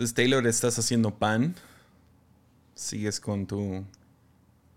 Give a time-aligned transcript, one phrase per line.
[0.00, 1.54] Entonces, Taylor, estás haciendo pan.
[2.72, 3.84] Sigues con tu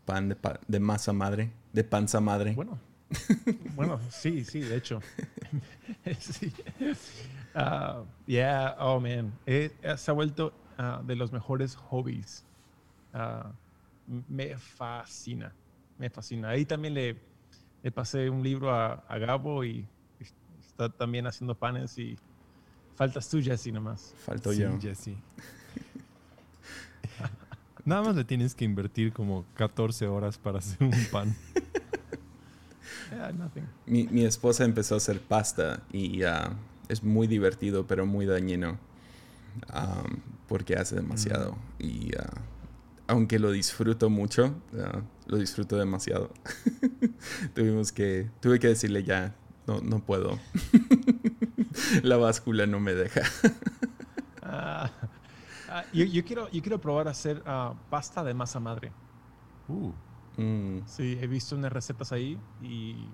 [0.04, 2.52] pan de, de masa madre, de panza madre.
[2.54, 2.78] Bueno,
[3.74, 5.00] bueno, sí, sí, de hecho.
[6.20, 6.52] sí.
[7.56, 9.32] Uh, yeah, oh man.
[9.46, 12.44] Eh, se ha vuelto uh, de los mejores hobbies.
[13.14, 13.48] Uh,
[14.28, 15.54] me fascina,
[15.98, 16.50] me fascina.
[16.50, 17.18] Ahí también le,
[17.82, 19.88] le pasé un libro a, a, Gabo y
[20.60, 22.18] está también haciendo panes y
[22.96, 24.14] faltas tú, Jesse, nomás.
[24.26, 24.80] Falto sí, yo.
[24.80, 25.16] Jesse.
[27.86, 31.36] Nada más le tienes que invertir como 14 horas para hacer un pan.
[33.12, 33.68] Yeah, nothing.
[33.86, 36.50] Mi, mi, esposa empezó a hacer pasta y uh,
[36.88, 38.80] es muy divertido, pero muy dañino
[39.74, 41.54] um, porque hace demasiado.
[41.80, 41.86] Mm.
[41.86, 42.40] Y uh,
[43.08, 46.32] aunque lo disfruto mucho, uh, lo disfruto demasiado.
[47.54, 49.36] Tuvimos que, tuve que decirle ya,
[49.68, 50.40] no, no puedo.
[52.04, 53.22] La báscula no me deja.
[55.94, 57.44] yo, yo, quiero, yo quiero probar a hacer
[57.90, 58.92] pasta de masa madre.
[59.68, 59.92] Uh.
[60.38, 60.82] Mm.
[60.86, 63.08] Sí, he visto unas recetas ahí y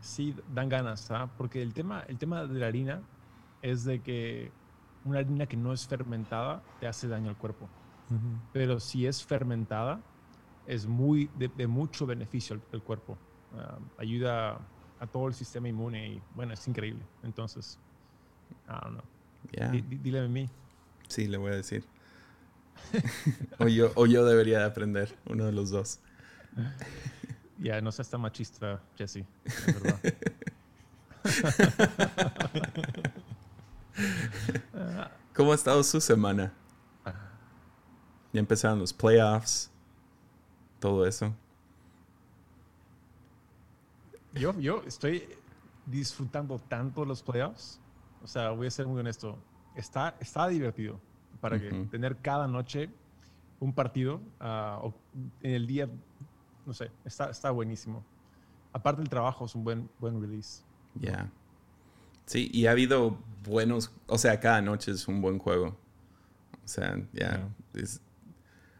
[0.00, 1.30] sí dan ganas, ¿ah?
[1.36, 3.02] porque el tema, el tema de la harina
[3.62, 4.52] es de que
[5.04, 7.68] una harina que no es fermentada te hace daño al cuerpo,
[8.08, 8.40] Uh -huh.
[8.52, 10.00] pero si es fermentada
[10.64, 13.18] es muy de, de mucho beneficio al, al cuerpo,
[13.52, 14.60] uh, ayuda
[15.00, 17.02] a todo el sistema inmune y bueno, es increíble.
[17.22, 17.78] Entonces,
[18.66, 19.04] I don't know.
[19.52, 19.70] Yeah.
[19.70, 20.48] Dile a mí.
[21.08, 21.84] Sí, le voy a decir.
[23.58, 26.00] o, yo, o yo debería de aprender, uno de los dos.
[27.58, 29.24] Ya, no seas tan machista, Jesse.
[29.44, 30.00] Es verdad.
[35.34, 36.52] ¿Cómo ha estado su semana?
[38.32, 39.70] Ya empezaron los playoffs,
[40.78, 41.34] todo eso.
[44.38, 45.22] Yo, yo estoy
[45.86, 47.80] disfrutando tanto los playoffs.
[48.22, 49.38] O sea, voy a ser muy honesto.
[49.74, 51.00] Está, está divertido
[51.40, 51.68] para Uh -huh.
[51.84, 52.90] que tener cada noche
[53.60, 54.90] un partido uh,
[55.42, 55.88] en el día,
[56.66, 58.04] no sé, está, está buenísimo.
[58.72, 60.62] Aparte del trabajo, es un buen, buen release.
[60.94, 61.00] Ya.
[61.10, 61.30] Yeah.
[62.26, 65.68] Sí, y ha habido buenos, o sea, cada noche es un buen juego.
[66.64, 67.48] O sea, ya.
[67.72, 67.88] Yeah,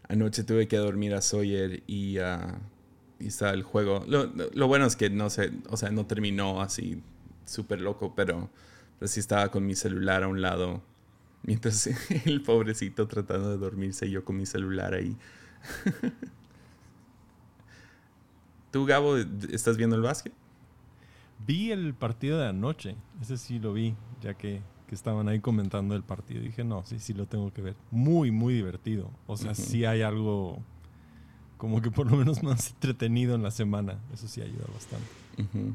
[0.08, 2.58] anoche tuve que dormir a Sawyer y, uh,
[3.19, 4.04] está el juego.
[4.06, 7.03] Lo, lo, bueno es que no sé, o sea, no terminó así
[7.44, 8.50] súper loco, pero,
[8.99, 10.82] pero sí estaba con mi celular a un lado.
[11.43, 11.87] Mientras
[12.26, 15.16] el pobrecito tratando de dormirse, yo con mi celular ahí.
[18.71, 20.32] ¿Tú, Gabo, estás viendo el básquet?
[21.47, 22.97] Vi el partido de anoche.
[23.21, 26.43] Ese sí lo vi, ya que, que, estaban ahí comentando el partido.
[26.43, 27.76] Dije, no, sí, sí lo tengo que ver.
[27.91, 29.10] Muy, muy divertido.
[29.26, 29.56] O sea, uh -huh.
[29.56, 30.62] sí hay algo
[31.56, 33.99] como que por lo menos más entretenido en la semana.
[34.12, 35.09] Eso sí ayuda bastante.
[35.39, 35.75] Uh -huh.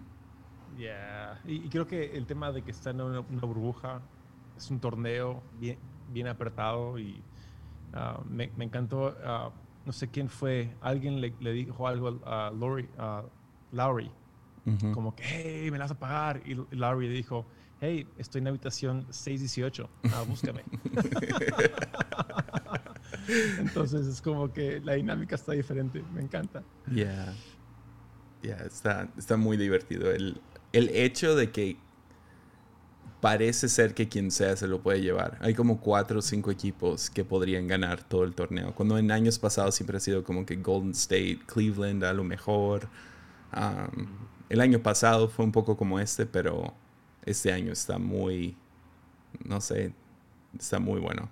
[0.77, 1.39] Yeah.
[1.45, 4.01] Y, y, creo que el tema de que está en una, una burbuja
[4.57, 5.77] es un torneo bien,
[6.11, 7.21] bien apretado y
[7.93, 9.09] uh, me, me, encantó.
[9.09, 9.51] Uh,
[9.85, 13.27] no sé quién fue, alguien le, le dijo algo a Lowry, uh,
[13.75, 14.11] Lowry
[14.65, 14.93] uh -huh.
[14.93, 16.41] como que, hey, me la vas a pagar.
[16.45, 17.45] Y Lowry dijo,
[17.79, 19.89] hey, estoy en la habitación 618,
[20.27, 20.63] búscame.
[23.59, 26.63] Entonces es como que la dinámica está diferente, me encanta.
[26.91, 27.33] Yeah.
[28.41, 30.11] Yeah, está, está muy divertido.
[30.11, 30.41] El,
[30.73, 31.77] el hecho de que
[33.21, 35.37] parece ser que quien sea se lo puede llevar.
[35.41, 38.73] Hay como cuatro o cinco equipos que podrían ganar todo el torneo.
[38.73, 42.89] Cuando en años pasados siempre ha sido como que Golden State, Cleveland a lo mejor.
[44.49, 46.73] El año pasado fue un poco como este, pero
[47.23, 48.57] este año está muy,
[49.45, 49.93] no sé,
[50.57, 51.29] está muy bueno.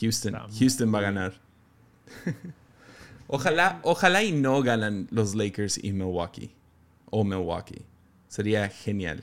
[0.00, 1.34] Houston, Houston va a ganar.
[3.28, 6.54] ojalá, ojalá y no ganan los Lakers y Milwaukee.
[7.10, 7.84] O Milwaukee.
[8.28, 9.22] Sería genial.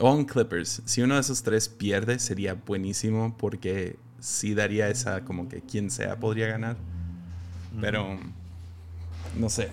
[0.00, 0.82] O en Clippers.
[0.84, 5.90] Si uno de esos tres pierde, sería buenísimo porque sí daría esa como que quien
[5.90, 6.76] sea podría ganar.
[7.80, 8.18] Pero
[9.36, 9.68] no sé.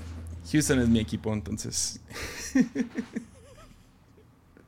[0.52, 2.00] Houston es mi equipo, entonces.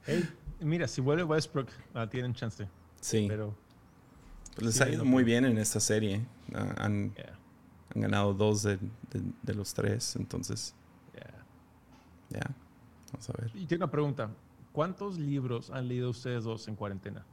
[0.06, 0.28] hey,
[0.60, 2.68] mira, si vuelve Westbrook, uh, tienen chance.
[3.00, 3.26] Sí.
[3.28, 3.56] Pero
[4.58, 6.26] pues les sí, ha ido muy bien en esta serie.
[6.52, 7.38] Uh, han, yeah.
[7.94, 10.74] han, ganado dos de, de, de, los tres, entonces.
[11.14, 11.20] Ya.
[11.20, 12.40] Yeah.
[12.40, 12.56] Yeah.
[13.14, 13.52] Vamos a ver.
[13.54, 14.32] Y tengo una pregunta.
[14.72, 17.24] ¿Cuántos libros han leído ustedes dos en cuarentena?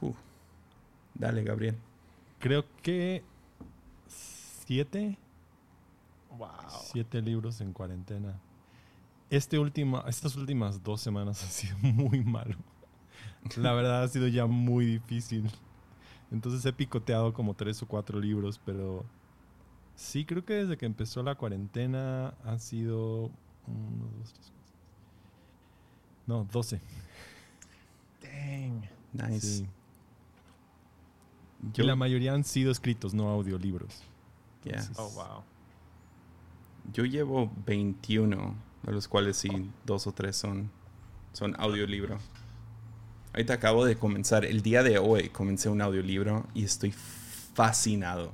[0.00, 0.14] Uh,
[1.14, 1.76] dale, Gabriel.
[2.38, 3.24] Creo que
[4.06, 5.18] siete.
[6.38, 6.50] Wow.
[6.84, 8.40] Siete libros en cuarentena.
[9.28, 12.54] Este último, estas últimas dos semanas ha sido muy malo.
[13.56, 15.50] La verdad ha sido ya muy difícil.
[16.30, 19.04] Entonces he picoteado como tres o cuatro libros, pero
[19.96, 23.30] sí creo que desde que empezó la cuarentena ha sido
[23.66, 24.60] uno, dos, tres, cuatro.
[26.26, 26.80] No, 12.
[28.22, 28.82] Dang.
[29.12, 29.40] Nice.
[29.40, 29.66] Sí.
[31.76, 34.04] y la mayoría han sido escritos, no audiolibros.
[34.96, 35.42] Oh, wow.
[36.92, 40.70] Yo llevo 21, de los cuales sí, dos o tres son,
[41.32, 42.18] son audiolibro.
[43.32, 46.92] Ahorita acabo de comenzar, el día de hoy comencé un audiolibro y estoy
[47.54, 48.32] fascinado.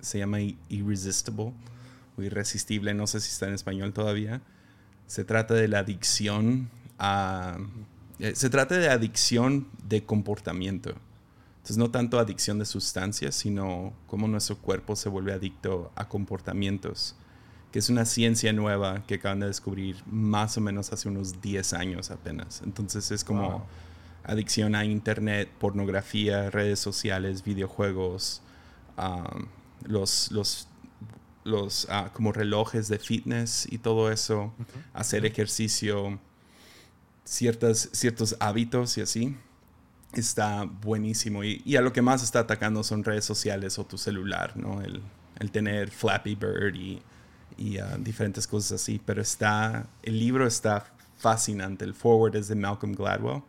[0.00, 0.38] Se llama
[0.68, 1.52] Irresistible
[2.16, 4.42] o Irresistible, no sé si está en español todavía.
[5.06, 7.56] Se trata de la adicción a...
[8.18, 10.90] Eh, se trata de adicción de comportamiento.
[11.58, 17.16] Entonces no tanto adicción de sustancias, sino cómo nuestro cuerpo se vuelve adicto a comportamientos
[17.72, 21.74] que es una ciencia nueva que acaban de descubrir más o menos hace unos 10
[21.74, 22.62] años apenas.
[22.64, 23.66] Entonces es como
[24.28, 28.42] adicción a internet, pornografía, redes sociales, videojuegos,
[29.84, 30.68] los, los,
[31.44, 34.52] los ah, como relojes de fitness y todo eso,
[34.92, 36.18] hacer ejercicio,
[37.24, 39.36] ciertas, ciertos hábitos y así.
[40.12, 41.44] Está buenísimo.
[41.44, 44.80] Y, a lo que más está atacando son redes sociales o tu celular, ¿no?
[44.80, 45.02] El,
[45.38, 47.02] el tener Flappy Bird y
[47.58, 49.00] y ah, diferentes cosas así.
[49.04, 50.86] Pero está, el libro está
[51.18, 51.84] fascinante.
[51.84, 53.42] El forward es de Malcolm Gladwell.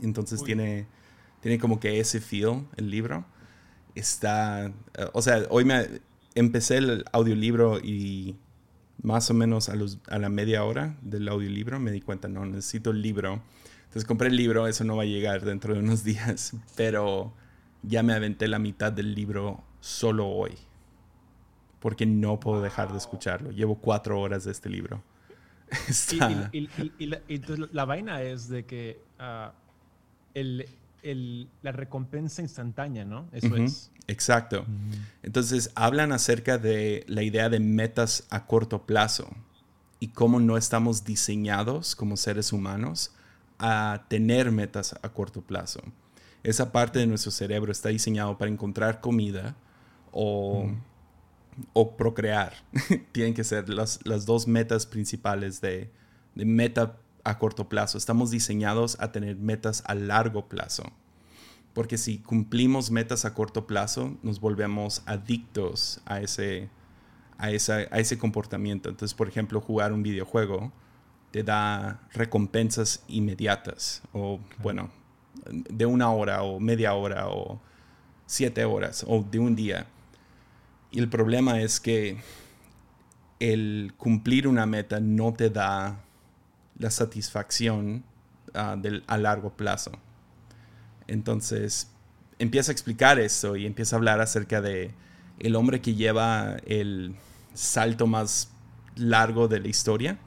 [0.00, 0.86] Entonces tiene,
[1.40, 3.24] tiene como que ese feel el libro.
[3.94, 6.00] Está, eh, o sea, hoy me
[6.34, 8.36] empecé el audiolibro y
[9.02, 12.44] más o menos a, los, a la media hora del audiolibro me di cuenta, no,
[12.46, 13.42] necesito el libro.
[13.84, 17.32] Entonces compré el libro, eso no va a llegar dentro de unos días, pero
[17.82, 20.56] ya me aventé la mitad del libro solo hoy
[21.84, 23.50] porque no puedo dejar de escucharlo.
[23.50, 25.02] Llevo cuatro horas de este libro.
[26.50, 26.66] Y,
[27.28, 29.02] entonces la vaina es de que
[30.34, 33.28] la recompensa instantánea, ¿no?
[33.32, 33.90] Eso es.
[34.06, 34.66] Exacto.
[35.22, 39.28] Entonces hablan acerca de la idea de metas a corto plazo
[40.00, 43.12] y cómo no estamos diseñados como seres humanos
[43.58, 45.80] a tener metas a corto plazo.
[46.42, 49.56] Esa parte de nuestro cerebro está diseñado para encontrar comida
[50.12, 50.70] o
[51.72, 52.54] o procrear.
[53.12, 55.90] Tienen que ser las, dos metas principales de,
[56.34, 57.98] meta a corto plazo.
[57.98, 60.84] Estamos diseñados a tener metas a largo plazo.
[61.72, 66.68] Porque si cumplimos metas a corto plazo, nos volvemos adictos a ese,
[67.38, 68.88] a, a ese comportamiento.
[68.88, 70.72] Entonces, por ejemplo, jugar un videojuego
[71.32, 74.02] te da recompensas inmediatas.
[74.12, 74.90] O, bueno,
[75.50, 77.60] de una hora o media hora o
[78.26, 79.86] siete horas o de un día.
[80.92, 82.18] Y el problema es que
[83.40, 86.04] el cumplir una meta no te da
[86.78, 88.04] la satisfacción
[88.54, 88.76] ah,
[89.06, 89.92] a largo plazo.
[91.06, 91.90] Entonces
[92.38, 94.92] empieza a explicar eso y empieza a hablar acerca de
[95.38, 97.14] el hombre que lleva el
[97.52, 98.50] salto más
[98.96, 100.18] largo de la historia.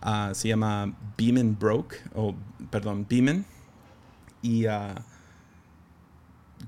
[0.00, 2.34] Ah, se llama Beeman Broke, o
[2.70, 3.44] perdón, Beeman.
[4.42, 4.94] Y uh,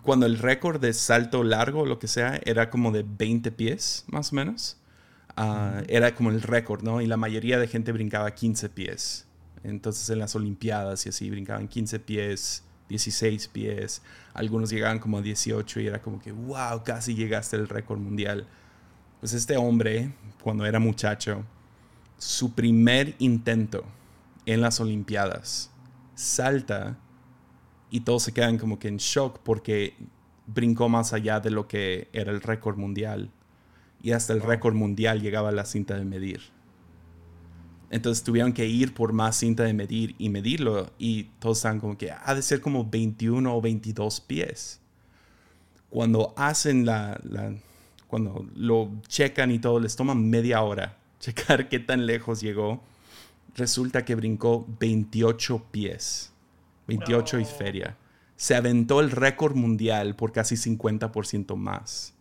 [0.03, 4.33] cuando el récord de salto largo, lo que sea, era como de 20 pies, más
[4.33, 4.77] o menos.
[5.37, 7.01] Ah, era como el récord, ¿no?
[7.01, 9.27] Y la mayoría de gente brincaba 15 pies.
[9.65, 14.03] Entonces en las Olimpiadas y así brincaban 15 pies, 16 pies.
[14.35, 18.47] Algunos llegaban como a 18 y era como que, wow, casi llegaste al récord mundial.
[19.21, 21.45] Pues este hombre, cuando era muchacho,
[22.19, 23.85] su primer intento
[24.47, 25.71] en las Olimpiadas,
[26.15, 26.99] salta
[27.91, 29.97] y todos se quedan como que en shock porque
[30.47, 33.31] brincó más allá de lo que era el récord mundial.
[34.05, 36.43] Y hasta el récord mundial llegaba a la cinta de medir.
[37.91, 40.91] Entonces tuvieron que ir por más cinta de medir y medirlo.
[40.99, 44.81] Y todos estaban como que ha de ser como 21 o 22 pies.
[45.89, 47.55] Cuando hacen la, la
[48.07, 52.83] cuando lo checan y todo, les toma media hora checar qué tan lejos llegó.
[53.57, 56.33] Resulta que brincó 28 pies.
[56.89, 57.97] 28 y feria.
[58.37, 62.14] Se aventó el récord mundial por casi 50% más.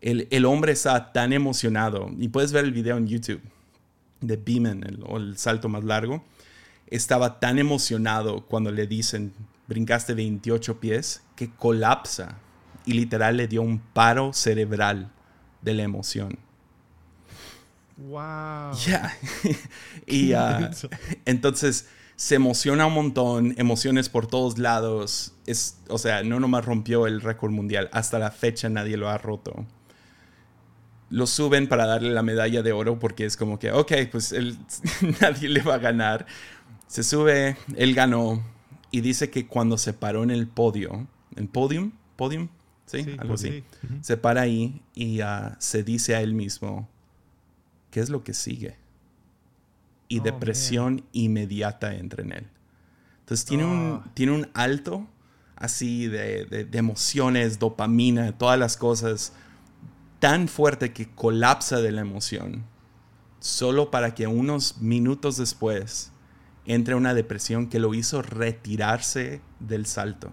[0.00, 3.42] El, hombre está tan emocionado, y puedes ver el video en YouTube
[4.20, 6.24] de Beeman, el, o el salto más largo.
[6.86, 9.32] Estaba tan emocionado cuando le dicen,
[9.68, 12.38] brincaste 28 pies, que colapsa
[12.86, 15.10] y literal le dio un paro cerebral
[15.62, 16.38] de la emoción.
[17.96, 18.72] Wow.
[18.86, 19.14] Ya.
[20.06, 20.70] y uh,
[21.26, 25.34] entonces se emociona un montón, emociones por todos lados.
[25.46, 29.18] Es, o sea, no nomás rompió el récord mundial, hasta la fecha nadie lo ha
[29.18, 29.66] roto.
[31.10, 34.56] Lo suben para darle la medalla de oro porque es como que, ok, pues él,
[35.20, 36.26] nadie le va a ganar.
[36.86, 38.42] Se sube, él ganó
[38.90, 42.48] y dice que cuando se paró en el podio, el podium, podium,
[42.86, 43.16] ¿sí?
[43.18, 43.64] Algo así.
[44.00, 46.88] Se para ahí y uh, se dice a él mismo,
[47.90, 48.80] ¿qué es lo que sigue?
[50.10, 52.46] y oh, depresión inmediata entra en él.
[53.20, 54.10] Entonces tiene, un, ah.
[54.12, 55.06] tiene un alto
[55.56, 59.32] así de, de, emociones, dopamina, todas las cosas,
[60.20, 62.64] tan fuerte que colapsa de la emoción,
[63.40, 66.12] solo para que unos minutos después
[66.66, 70.30] entre una depresión que lo hizo retirarse del salto.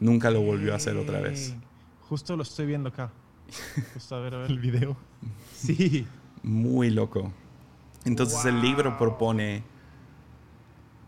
[0.00, 1.54] Nunca lo volvió a hacer otra vez.
[2.08, 3.10] Justo lo estoy viendo acá.
[3.94, 4.50] Justo a ver, a ver.
[4.50, 4.96] El video.
[5.54, 6.06] Sí.
[6.42, 7.32] Muy loco.
[8.04, 9.64] Entonces el libro propone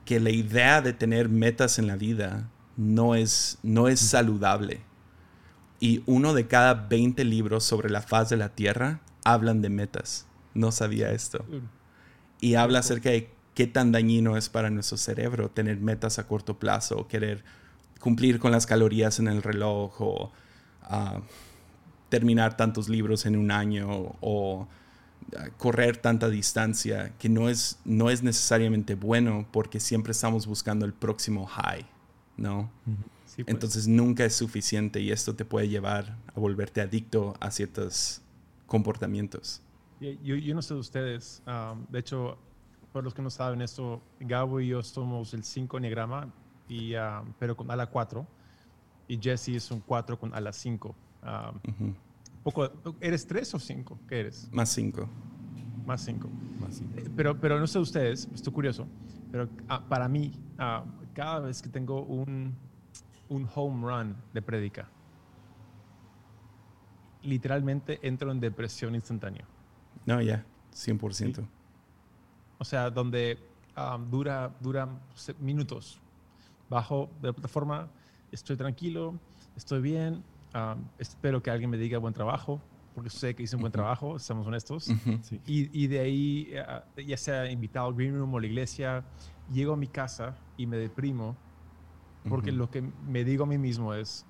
[0.05, 4.81] que la idea de tener metas en la vida no es, no es saludable.
[5.80, 10.26] Y uno de cada 20 libros sobre la faz de la Tierra hablan de metas.
[10.54, 11.44] No sabía esto.
[12.40, 16.58] Y habla acerca de qué tan dañino es para nuestro cerebro tener metas a corto
[16.58, 17.44] plazo, querer
[18.00, 20.32] cumplir con las calorías en el reloj o
[20.82, 21.20] ah,
[22.08, 24.68] terminar tantos libros en un año o
[25.37, 30.87] ah, correr tanta distancia que no es, no es necesariamente bueno porque siempre estamos buscando
[30.87, 31.85] el próximo high,
[32.37, 32.70] ¿no?
[33.45, 33.54] Pues.
[33.54, 38.21] Entonces nunca es suficiente y esto te puede llevar a volverte adicto a ciertos
[38.66, 39.62] comportamientos.
[40.00, 42.37] Yo, yo no sé de ustedes, ah, de hecho,
[42.92, 46.33] por los que no saben esto, Gabo y yo somos el 5 Enneagrama
[46.68, 48.26] y, ah, pero con ala 4.
[49.07, 50.95] Y Jesse es un 4 con ala 5.
[51.23, 51.52] Ah,
[52.42, 54.00] poco, ¿Eres 3 o 5?
[54.09, 54.49] ¿Qué eres?
[54.52, 55.09] Más 5.
[55.87, 56.28] Más 5.
[56.97, 58.87] Eh, pero, pero no sé ustedes, estoy curioso,
[59.30, 60.33] pero ah, para mí,
[61.14, 62.54] cada vez que tengo un,
[63.28, 64.88] un home run de prédica,
[67.23, 69.44] literalmente entro en depresión instantánea.
[70.06, 71.47] No, ya, 100%.
[72.58, 73.38] O sea, donde
[74.11, 74.88] dura, dura
[75.38, 76.00] minutos,
[76.68, 77.88] bajo de la plataforma,
[78.32, 79.14] estoy tranquilo,
[79.56, 80.23] estoy bien,
[80.99, 82.61] espero que alguien me diga buen trabajo,
[82.94, 84.88] porque sé que hice un buen trabajo, seamos honestos.
[85.47, 89.04] y, y, de ahí, eh, ya sea invitado al Green Room o la iglesia,
[89.52, 91.37] llego a mi casa y me deprimo,
[92.28, 94.26] porque lo que me digo a mí mismo es,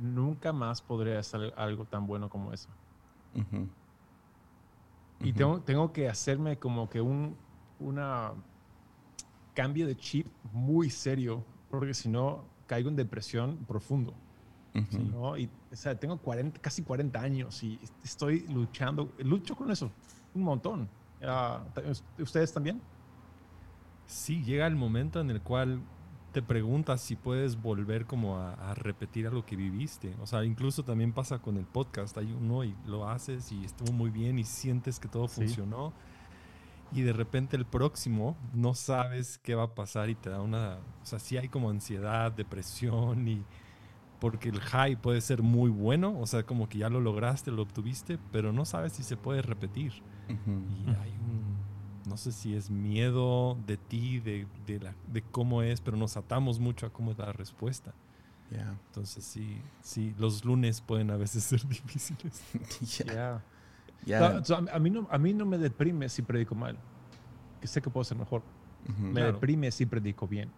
[0.00, 2.68] nunca más podré hacer algo tan bueno como eso.
[5.20, 7.36] Y tengo, tengo que hacerme como que un
[7.80, 8.32] una
[9.54, 14.14] cambio de chip muy serio porque si no caigo en depresión profundo.
[15.12, 15.36] ¿no?
[15.36, 19.90] Y, o sea, tengo 40, casi 40 años y estoy luchando, lucho con eso
[20.34, 20.88] un montón.
[21.22, 22.80] Uh, ¿Ustedes también?
[24.06, 25.80] Sí, llega el momento en el cual
[26.34, 30.16] te preguntas si puedes volver como a, repetir algo que viviste.
[30.20, 32.18] O sea, incluso también pasa con el podcast.
[32.18, 35.92] Hay uno y lo haces y estuvo muy bien y sientes que todo funcionó
[36.92, 40.78] y de repente el próximo no sabes qué va a pasar y te da una,
[41.02, 43.44] o sea, sí hay como ansiedad, depresión y
[44.20, 47.62] porque el high puede ser muy bueno, o sea, como que ya lo lograste, lo
[47.62, 49.92] obtuviste, pero no sabes si se puede repetir.
[50.28, 51.56] Y hay un,
[52.06, 56.16] no sé si es miedo de ti, de, de, la, de cómo es, pero nos
[56.16, 57.92] atamos mucho a cómo es la respuesta.
[58.50, 62.42] Entonces sí, sí, los lunes pueden a veces ser difíciles.
[63.06, 63.42] Ya
[64.72, 66.76] a, mí no, a mí no me deprime si predico mal.
[67.60, 68.42] Que sé que puedo ser mejor.
[68.98, 70.50] Me deprime si predico bien.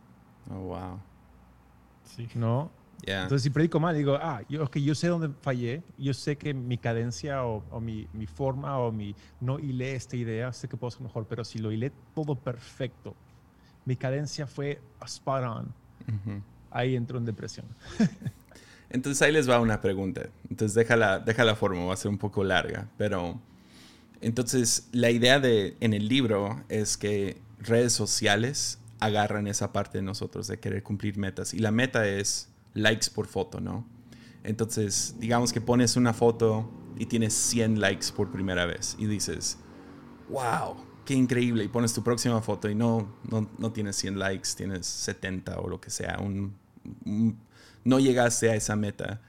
[0.51, 1.01] Oh, wow.
[2.03, 2.29] Sí.
[2.35, 2.71] ¿No?
[3.05, 6.55] Entonces, si predico mal, digo, ah, yo, okay, yo sé dónde fallé, yo sé que
[6.55, 10.91] mi cadencia o, mi, mi, forma o mi no hilé esta idea, sé que puedo
[10.91, 13.15] ser mejor, pero si lo hilé todo perfecto,
[13.85, 15.75] mi cadencia fue spot on,
[16.71, 17.67] ahí entro en depresión.
[18.91, 20.29] Entonces ahí les va una pregunta.
[20.49, 22.89] Entonces deja la, deja la forma, va a ser un poco larga.
[22.97, 23.41] Pero
[24.21, 30.03] entonces la idea de, en el libro es que redes sociales agarran esa parte de
[30.03, 31.53] nosotros de querer cumplir metas.
[31.53, 33.85] Y la meta es likes por foto, ¿no?
[34.45, 39.59] Entonces, digamos que pones una foto y tienes 100 likes por primera vez y dices,
[40.29, 41.65] wow, qué increíble.
[41.65, 45.69] Y pones tu próxima foto y no, no, no tienes 100 likes, tienes 70 o
[45.69, 46.19] lo que sea,
[47.85, 49.21] no llegaste a esa meta.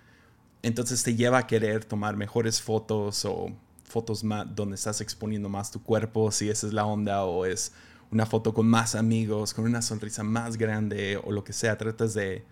[0.61, 3.51] Entonces te lleva a querer tomar mejores fotos o
[3.83, 7.71] fotos más, donde estás exponiendo más tu cuerpo, si esa es la onda, o es
[8.11, 11.77] una foto con más amigos, con una sonrisa más grande o lo que sea.
[11.77, 12.43] Tratas de,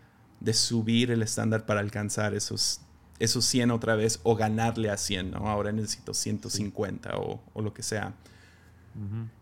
[0.54, 2.82] subir el estándar para alcanzar esos,
[3.20, 5.50] esos 100 otra vez o ganarle a 100, ¿no?
[5.50, 8.14] Ahora necesito 150 o, lo que sea.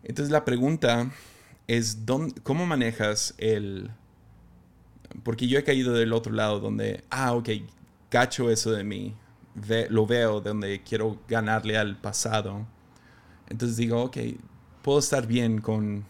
[0.03, 1.11] Entonces la pregunta
[1.67, 1.99] es,
[2.43, 3.91] ¿cómo manejas el
[5.21, 7.49] porque yo he caído del otro lado donde, ah, ok,
[8.09, 9.15] cacho eso de mí,
[9.89, 12.65] lo veo donde quiero ganarle al pasado.
[13.49, 14.17] Entonces digo, ok,
[14.81, 16.05] puedo estar bien con,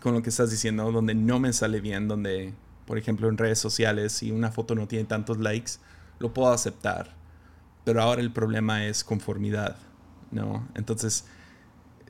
[0.00, 2.52] con lo que estás diciendo, donde no me sale bien, donde,
[2.90, 5.74] por ejemplo, en redes sociales, si una foto no tiene tantos likes,
[6.18, 7.14] lo puedo aceptar.
[7.84, 9.76] Pero ahora el problema es conformidad,
[10.32, 10.66] ¿no?
[10.74, 11.24] Entonces,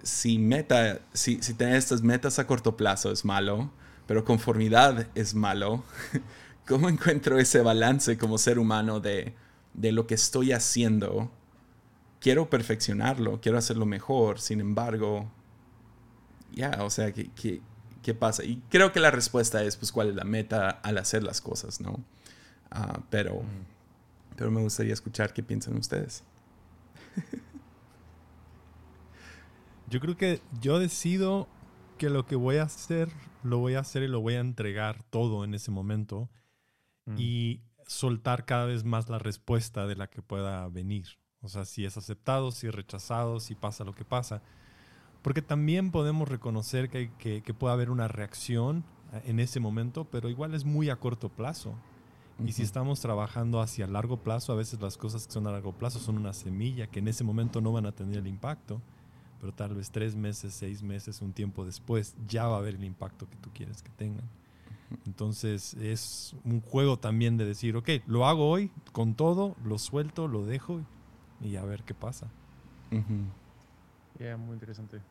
[0.02, 3.70] si meta, si, si tener estas metas a corto plazo es malo,
[4.06, 5.84] pero conformidad es malo.
[6.66, 9.34] ¿Cómo encuentro ese balance como ser humano de,
[9.74, 11.30] de lo que estoy haciendo?
[12.20, 15.30] Quiero perfeccionarlo, quiero hacerlo mejor, sin embargo,
[16.52, 17.60] ya, o sea, ¿qué, ¿qué,
[18.02, 18.44] qué, pasa?
[18.44, 21.80] Y creo que la respuesta es, pues, cuál es la meta al hacer las cosas,
[21.80, 22.02] ¿no?
[22.70, 23.42] Ah, pero,
[24.36, 26.24] pero me gustaría escuchar qué piensan ustedes.
[29.88, 31.48] Yo creo que yo decido
[31.98, 33.08] que lo que voy a hacer,
[33.42, 36.30] lo voy a hacer y lo voy a entregar todo en ese momento
[37.10, 37.16] Mm.
[37.18, 41.06] y soltar cada vez más la respuesta de la que pueda venir.
[41.40, 44.42] O sea, si es aceptado, si es rechazado, si pasa lo que pasa.
[45.22, 50.04] Porque también podemos reconocer que, que, que puede haber una reacción eh, en ese momento,
[50.04, 51.74] pero igual es muy a corto plazo.
[52.46, 55.72] Y si estamos trabajando hacia largo plazo, a veces las cosas que son a largo
[55.72, 58.80] plazo son una semilla que en ese momento no van a tener el impacto,
[59.40, 62.84] pero tal vez tres meses, seis meses, un tiempo después ya va a haber el
[62.84, 64.24] impacto que tú quieres que tengan.
[65.06, 70.26] Entonces es un juego también de decir, ok, lo hago hoy con todo, lo suelto,
[70.26, 70.80] lo dejo
[71.42, 72.28] y a ver qué pasa.
[72.90, 73.24] Ujú.
[74.20, 75.02] Ya, muy interesante.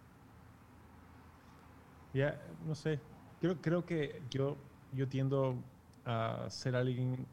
[2.13, 3.01] Ya, no sé.
[3.39, 4.57] Creo, creo que yo,
[4.91, 5.63] yo tiendo
[6.05, 7.27] a ser alguien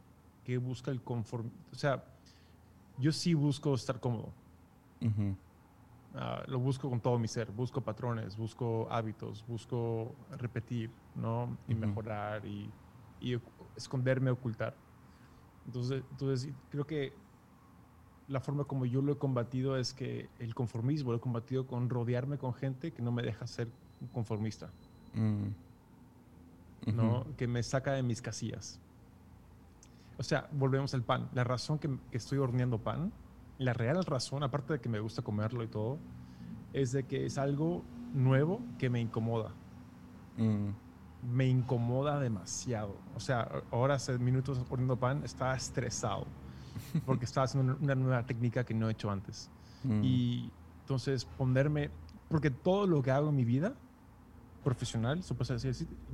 [0.45, 1.47] que busca el confort.
[1.73, 2.05] O sea,
[2.99, 4.33] yo sí busco estar cómodo.
[6.15, 7.51] Ah, lo busco con todo mi ser.
[7.53, 11.59] Busco patrones, busco hábitos, busco repetir, ¿no?
[11.69, 12.73] Y mejorar y,
[13.21, 13.37] y
[13.77, 14.75] esconderme, ocultar.
[15.67, 17.26] Entonces, entonces, creo que
[18.29, 21.89] la forma como yo lo he combatido es que el conformismo lo he combatido con
[21.89, 23.69] rodearme con gente que no me deja ser
[24.13, 24.71] conformista,
[25.15, 25.49] Mm.
[26.95, 27.25] ¿no?
[27.37, 28.79] Que me saca de mis casillas.
[30.19, 31.29] O sea, volvemos al pan.
[31.33, 33.13] La razón que, que estoy horneando pan,
[33.59, 35.99] la real razón, aparte de que me gusta comerlo y todo,
[36.73, 39.53] es de que es algo nuevo que me incomoda.
[40.37, 40.69] Mm.
[41.35, 42.97] Me incomoda demasiado.
[43.15, 46.27] O sea, ahora hace minutos horneando pan, estaba estresado
[47.05, 49.51] porque estaba haciendo una nueva técnica que no he hecho antes.
[49.85, 50.03] Mm.
[50.05, 51.91] Y entonces ponerme,
[52.29, 53.77] porque todo lo que hago en mi vida
[54.63, 55.23] profesional,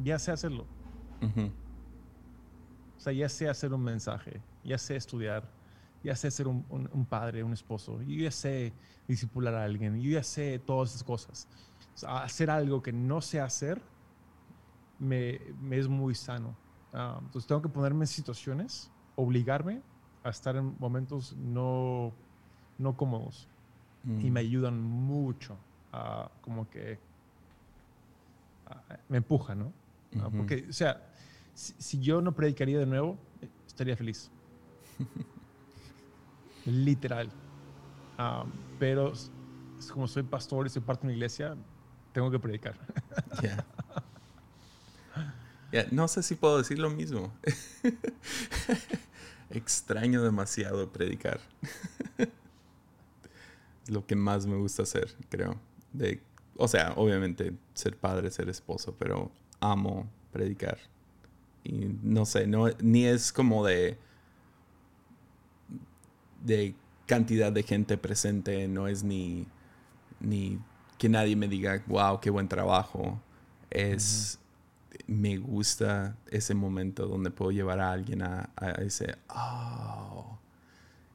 [0.03, 0.67] ya sé hacerlo.
[1.23, 1.41] Ujú.
[2.97, 5.51] O sea, ya sé hacer un mensaje, ya sé estudiar,
[6.05, 8.73] ya sé ser un, un- un padre, un esposo, yo ya sé
[9.09, 11.49] disipular a alguien, yo ya sé todas esas cosas.
[11.95, 13.83] O sea, hacer algo que no sé hacer
[14.99, 16.57] me, me es muy sano.
[16.93, 19.83] Ah, entonces tengo que ponerme en situaciones, obligarme
[20.25, 22.13] a estar en momentos no,
[22.79, 23.49] no cómodos
[24.05, 24.33] y Mm.
[24.33, 25.57] me ayudan mucho
[25.93, 26.99] a como que
[28.67, 29.73] a- me empuja, ¿no?
[30.21, 30.29] Ah.
[30.37, 31.01] Porque, o sea,
[31.55, 34.31] si, si yo no predicaría de nuevo, eh, estaría feliz.
[36.67, 37.31] Literal.
[38.19, 38.45] Ah,
[38.79, 39.13] pero
[39.93, 41.57] como soy pastor y soy parte de una iglesia,
[42.13, 42.75] tengo que predicar.
[45.73, 47.33] Ya, No sé si puedo decir lo mismo.
[49.53, 51.41] Extraño demasiado predicar.
[52.19, 55.61] Es lo que más me gusta hacer, creo.
[55.93, 56.21] De,
[56.57, 60.79] o sea, obviamente ser padre, ser esposo, pero amo predicar.
[61.65, 63.99] Y no sé, no, ni es como de
[66.45, 66.75] de
[67.07, 69.47] cantidad de gente presente, no es ni,
[70.21, 70.59] ni
[70.99, 73.21] que nadie me diga, wow, qué buen trabajo.
[73.71, 74.39] Es,
[75.07, 80.39] me gusta ese momento donde puedo llevar a alguien a, a ese, oh,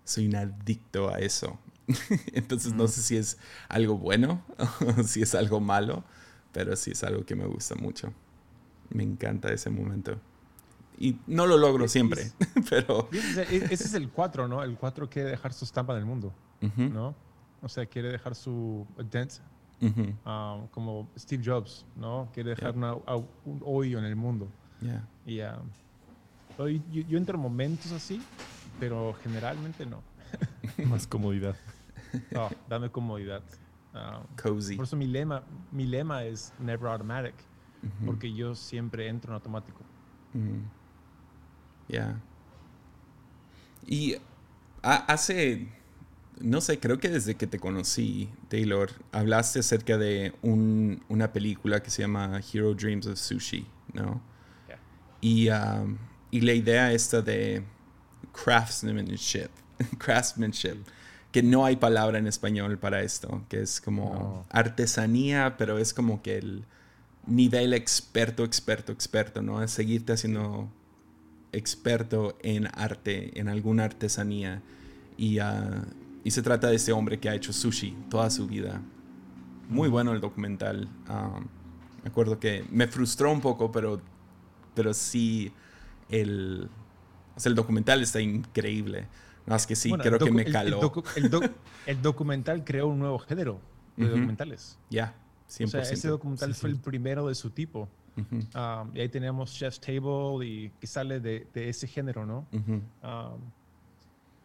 [0.03, 1.57] soy un adicto a eso.
[2.33, 3.37] Entonces no sé si es
[3.69, 4.43] algo bueno
[4.97, 6.03] o si es algo malo,
[6.51, 8.13] pero sí es algo que me gusta mucho.
[8.89, 10.19] Me encanta ese momento.
[10.99, 12.31] Y no lo logro Y- siempre,
[12.69, 13.07] pero...
[13.11, 14.63] Ese, es- el 4, ¿no?
[14.63, 16.33] El 4 quiere dejar su estampa en el mundo,
[16.77, 17.15] ¿no?
[17.61, 19.33] O sea, quiere dejar su dent
[20.25, 22.29] ah, como Steve Jobs, ¿no?
[22.33, 22.77] Quiere dejar Yeah.
[22.77, 24.47] una- a- un hoyo en el mundo.
[24.81, 25.07] yeah.
[25.25, 25.39] Y
[26.55, 28.21] pero yo, yo- entro en momentos así,
[28.79, 30.01] pero generalmente no.
[30.89, 31.55] Más comodidad.
[32.31, 33.43] No, dame comodidad.
[33.93, 34.75] Ah, Cozy.
[34.75, 37.35] por eso mi lema, mi lema es never automatic,
[37.83, 39.79] Ujú, porque yo siempre entro en automático.
[40.33, 40.61] ujú.
[41.87, 42.19] Ya.
[43.85, 44.15] Y
[44.83, 45.69] ha- hace,
[46.41, 51.82] no sé, creo que desde que te conocí, Taylor, hablaste acerca de un- una película
[51.82, 54.21] que se llama Hero Dreams of Sushi, ¿no?
[54.67, 54.80] Yeah.
[55.21, 55.97] Y, um,
[56.32, 57.63] y la idea esta de
[58.34, 59.50] craftsmanship,
[59.97, 60.78] craftsmanship,
[61.32, 64.45] que no hay palabra en español para esto, que es como No.
[64.50, 66.65] artesanía, pero es como que el
[67.26, 69.62] nivel experto, experto, experto, ¿no?
[69.62, 70.69] Es seguirte haciendo
[71.52, 74.62] experto en arte, en alguna artesanía.
[75.17, 75.84] Y, ah,
[76.27, 78.81] y se trata de este hombre que ha hecho sushi toda su vida.
[79.69, 80.89] Muy bueno el documental.
[81.07, 81.39] ah,
[82.03, 84.01] me acuerdo que me frustró un poco, pero,
[84.75, 85.53] pero sí
[86.09, 86.69] el,
[87.37, 89.07] O sea, el documental está increíble.
[89.45, 90.81] No, es que sí, Bueno, creo que me el- el caló.
[90.81, 91.49] docu- El, doc-
[91.85, 93.61] el documental creó un nuevo género
[93.95, 94.15] de Ujú.
[94.15, 94.77] documentales.
[94.89, 95.15] Ya,
[95.47, 95.67] O 100%.
[95.69, 97.87] sea, ese documental fue el primero de su tipo.
[98.17, 102.47] Ujú, Um, y ahí tenemos Chef's Table y que sale de, de ese género, ¿no?
[102.51, 102.81] ujú.
[103.01, 103.39] Um,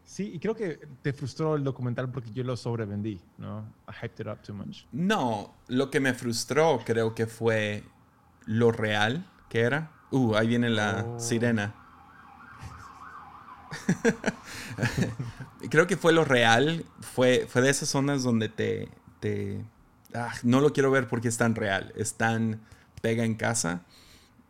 [0.04, 3.60] sí, y creo que te frustró el documental porque yo lo sobrevendí, ¿no?
[3.88, 4.84] I hyped it up too much.
[4.92, 7.84] No, lo que me frustró creo que fue
[8.46, 9.90] lo real que era.
[10.10, 11.18] Uh, ahí viene la Oh.
[11.18, 11.74] sirena.
[15.70, 16.84] creo que fue lo real.
[17.00, 18.88] Fue, fue de esas zonas donde te...
[19.20, 19.64] te
[20.14, 21.92] ah, no lo quiero ver porque es tan real.
[21.96, 22.60] Es tan
[23.00, 23.82] pega en casa.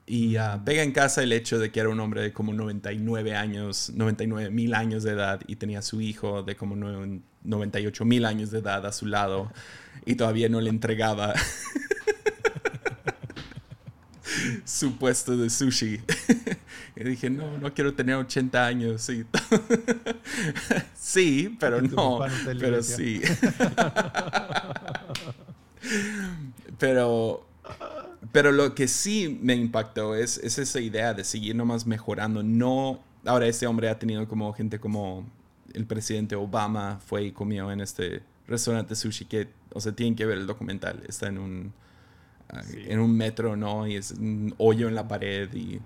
[0.04, 3.36] Y ah, pega en casa el hecho de que era un hombre de como 99
[3.36, 8.04] años, 99 mil años de edad y tenía a su hijo de como nue- 98
[8.04, 9.52] mil años de edad a su lado
[10.04, 11.34] y todavía no le entregaba
[14.64, 16.00] su puesto de sushi.
[16.96, 19.02] y dije, no, no quiero tener 80 años.
[19.02, 19.24] Sí,
[20.94, 22.20] sí pero no,
[22.58, 23.20] pero sí.
[26.78, 27.46] pero,
[28.32, 32.42] pero lo que sí me impactó es, es esa idea de seguir nomás mejorando.
[32.42, 35.26] No, ahora este hombre ha tenido como gente como
[35.74, 40.26] el presidente Obama fue y comió en este restaurante sushi que, o sea, tienen que
[40.26, 41.02] ver el documental.
[41.08, 41.72] Está en un,
[42.50, 42.78] ah, Sí.
[42.86, 43.86] en un metro, ¿no?
[43.86, 45.80] Y es un hoyo en la pared y,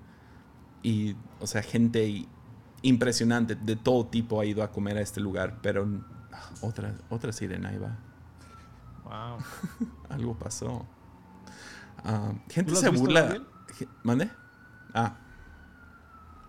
[0.83, 2.27] y o sea, gente
[2.83, 5.89] impresionante de todo tipo ha ido a comer a este lugar, pero
[6.33, 7.99] ah, otra, otra sirena ahí va.
[9.05, 9.39] Wow.
[10.09, 10.87] Algo pasó.
[11.99, 13.47] Ah, gente ¿Tú lo has se burla.
[14.03, 14.31] ¿Mande?
[14.95, 15.19] Ah.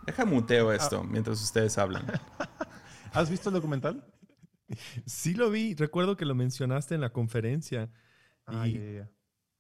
[0.06, 2.06] Deja muteo esto mientras ustedes hablan.
[3.14, 4.04] ¿Has visto el documental?
[5.06, 7.90] Sí lo vi, recuerdo que lo mencionaste en la conferencia.
[8.46, 9.02] Ah, Y-.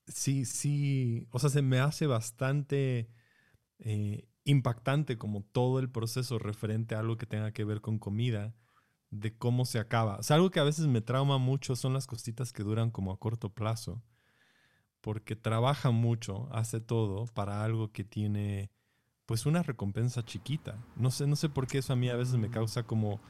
[0.07, 3.09] Sí, sí, o sea, se me hace bastante
[3.79, 8.55] eh, impactante como todo el proceso referente a algo que tenga que ver con comida,
[9.09, 10.17] de cómo se acaba.
[10.17, 13.11] O sea, algo que a veces me trauma mucho son las cositas que duran como
[13.11, 14.01] a corto plazo,
[15.07, 18.69] porque trabaja mucho, hace todo para algo que tiene
[19.25, 20.75] pues una recompensa chiquita.
[20.97, 23.21] No sé, no sé por qué eso a mí a veces me causa como...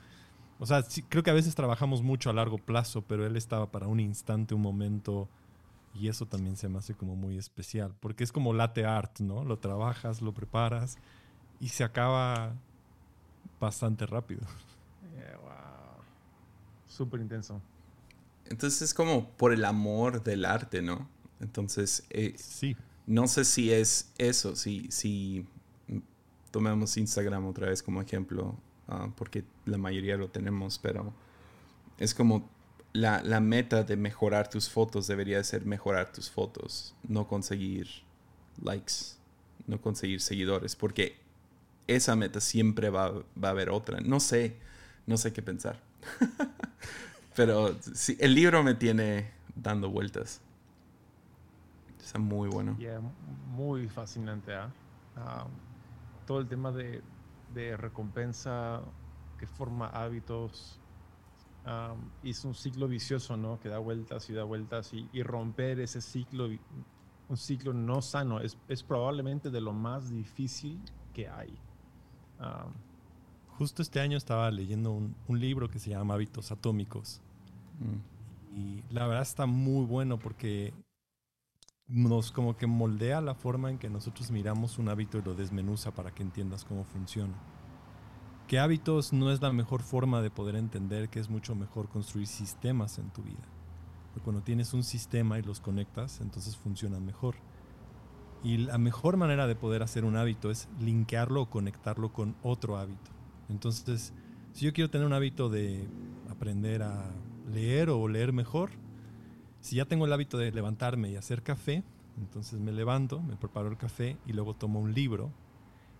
[0.57, 3.69] O sea, sí, creo que a veces trabajamos mucho a largo plazo, pero él estaba
[3.69, 5.29] para un instante, un momento,
[5.93, 9.43] y eso también se me hace como muy especial, porque es como latte art, ¿no?
[9.43, 10.97] Lo trabajas, lo preparas
[11.59, 12.55] y se acaba
[13.59, 14.41] bastante rápido.
[15.15, 16.03] Yeah, wow.
[16.87, 17.61] Súper intenso.
[18.45, 21.07] Entonces es como por el amor del arte, ¿no?
[21.39, 25.45] Entonces, eh, Sí, no sé si es eso, si, si
[26.51, 28.55] tomemos Instagram otra vez como ejemplo,
[28.87, 31.13] ah, porque la mayoría lo tenemos, pero
[31.97, 32.49] es como
[32.93, 37.87] la, la meta de mejorar tus fotos debería de ser mejorar tus fotos, no conseguir
[38.61, 39.15] likes,
[39.67, 41.17] no conseguir seguidores, porque
[41.87, 43.99] esa meta siempre va, va a haber otra.
[44.01, 44.57] No sé,
[45.05, 45.81] no sé qué pensar.
[47.35, 50.41] pero sí, el libro me tiene dando vueltas.
[52.07, 52.77] Está muy bueno.
[52.77, 54.53] Yeah, muy fascinante.
[54.55, 54.75] ¿ah?
[55.15, 55.51] Um,
[56.25, 57.03] todo el tema de,
[57.53, 58.81] de recompensa
[59.37, 60.81] que forma hábitos.
[61.65, 63.59] um, y es un ciclo vicioso, ¿no?
[63.59, 64.93] Que da vueltas y da vueltas.
[64.93, 66.47] Y, y romper ese ciclo,
[67.27, 71.61] un ciclo no sano, es, es probablemente de lo más difícil que hay.
[72.39, 72.73] Um,
[73.47, 77.23] justo este año estaba leyendo un, un libro que se llama Hábitos Atómicos
[77.79, 78.01] Mm.
[78.49, 80.73] y la verdad está muy bueno porque
[81.87, 85.91] nos como que moldea la forma en que nosotros miramos un hábito y lo desmenuza
[85.91, 87.33] para que entiendas cómo funciona.
[88.47, 92.27] Que hábitos no es la mejor forma de poder entender que es mucho mejor construir
[92.27, 93.47] sistemas en tu vida.
[94.13, 97.35] Porque cuando tienes un sistema y los conectas, entonces funcionan mejor.
[98.43, 102.77] Y la mejor manera de poder hacer un hábito es linkearlo o conectarlo con otro
[102.77, 103.11] hábito.
[103.49, 104.13] Entonces,
[104.53, 105.87] si yo quiero tener un hábito de
[106.29, 107.09] aprender a
[107.51, 108.71] leer o leer mejor,
[109.61, 111.83] si ya tengo el hábito de levantarme y hacer café,
[112.17, 115.31] entonces me levanto, me preparo el café y luego tomo un libro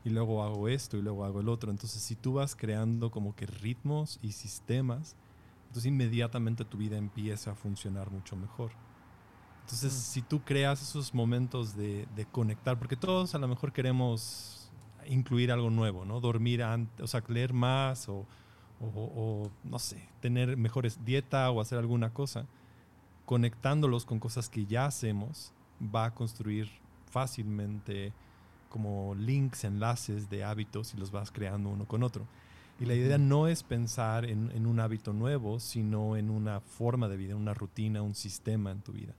[0.04, 1.70] y luego hago esto y luego hago el otro.
[1.72, 5.16] Entonces, si tú vas creando como que ritmos y sistemas,
[5.68, 8.72] entonces inmediatamente tu vida empieza a funcionar mucho mejor.
[9.62, 9.98] Entonces, Mm.
[10.14, 14.72] si tú creas esos momentos de, de conectar, porque todos a lo mejor queremos
[15.08, 16.20] incluir algo nuevo, ¿no?
[16.22, 18.28] Dormir antes, o sea, leer más o,
[18.80, 22.46] o- o, no sé, tener mejores dieta o hacer alguna cosa,
[23.28, 25.52] conectándolos con cosas que ya hacemos,
[25.94, 26.70] va a construir
[27.12, 28.14] fácilmente
[28.70, 32.26] como links, enlaces de hábitos y los vas creando uno con otro.
[32.80, 37.10] Y la idea no es pensar en, en un hábito nuevo, sino en una forma
[37.10, 39.14] de vida, una rutina, un sistema en tu vida.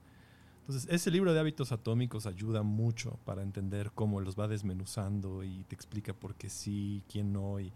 [0.61, 5.65] Entonces, ese libro de hábitos atómicos ayuda mucho para entender cómo los va desmenuzando y
[5.65, 7.61] te explica por qué sí, quién no.
[7.61, 7.75] Y,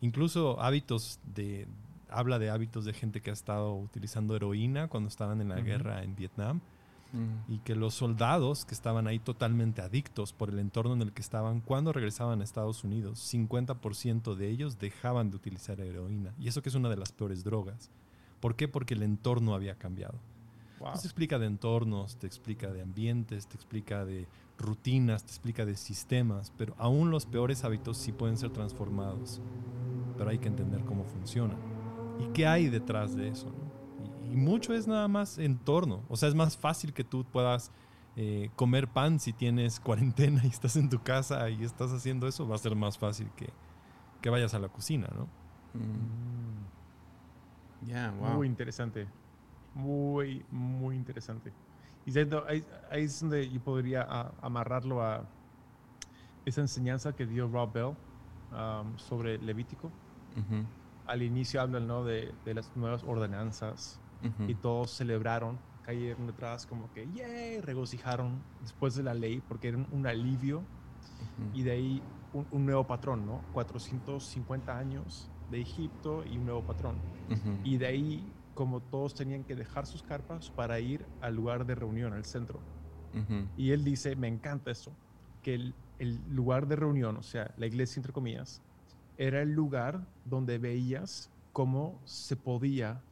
[0.00, 1.66] incluso hábitos de,
[2.08, 6.02] habla de hábitos de gente que ha estado utilizando heroína cuando estaban en la guerra
[6.02, 6.60] en Vietnam
[7.14, 7.52] Mm.
[7.52, 11.22] y que los soldados que estaban ahí totalmente adictos por el entorno en el que
[11.22, 16.34] estaban, cuando regresaban a Estados Unidos, 50% de ellos dejaban de utilizar heroína.
[16.40, 17.88] Y eso que es una de las peores drogas.
[18.40, 18.66] ¿Por qué?
[18.66, 20.18] Porque el entorno había cambiado.
[20.80, 20.88] Wow.
[20.88, 24.26] Entonces te explica de entornos, te explica de ambientes, te explica de
[24.58, 29.40] rutinas, te explica de sistemas, pero aún los peores hábitos sí pueden ser transformados.
[30.18, 31.58] Pero hay que entender cómo funcionan.
[32.16, 33.52] ¿Y qué hay detrás de eso?
[33.52, 33.72] no?
[33.98, 36.04] Y, y mucho es nada más entorno.
[36.08, 37.72] O sea, es más fácil que tú puedas
[38.16, 42.46] eh, comer pan si tienes cuarentena y estás en tu casa y estás haciendo eso.
[42.46, 43.52] Va a ser más fácil que,
[44.20, 45.28] que vayas a la cocina, ¿no?
[45.74, 46.66] Mm.
[47.86, 48.36] Yeah, wow.
[48.36, 49.08] Muy interesante.
[49.74, 51.52] Muy, muy interesante.
[52.06, 55.28] Y siento, ahí, ahí es donde yo podría ah, amarrarlo a
[56.44, 57.96] esa enseñanza que dio Rob Bell
[58.50, 59.92] um, sobre Levítico.
[60.36, 60.66] Ujú,
[61.06, 62.04] Al inicio hablan ¿no?
[62.04, 64.00] de, de las nuevas ordenanzas
[64.48, 67.60] y todos celebraron, cayeron detrás como que, ¡yay!
[67.60, 70.64] regocijaron después de la ley porque era un, alivio
[71.52, 73.44] y de ahí un, un nuevo patrón, ¿no?
[73.52, 76.96] 450 años de Egipto y un nuevo patrón.
[77.64, 81.74] Y de ahí, como todos tenían que dejar sus carpas para ir al lugar de
[81.74, 82.62] reunión, al centro.
[83.56, 84.96] Y él dice, me encanta esto,
[85.42, 88.62] que el, el lugar de reunión, o sea, la iglesia entre comillas,
[89.16, 93.04] era el lugar donde veías cómo se podía,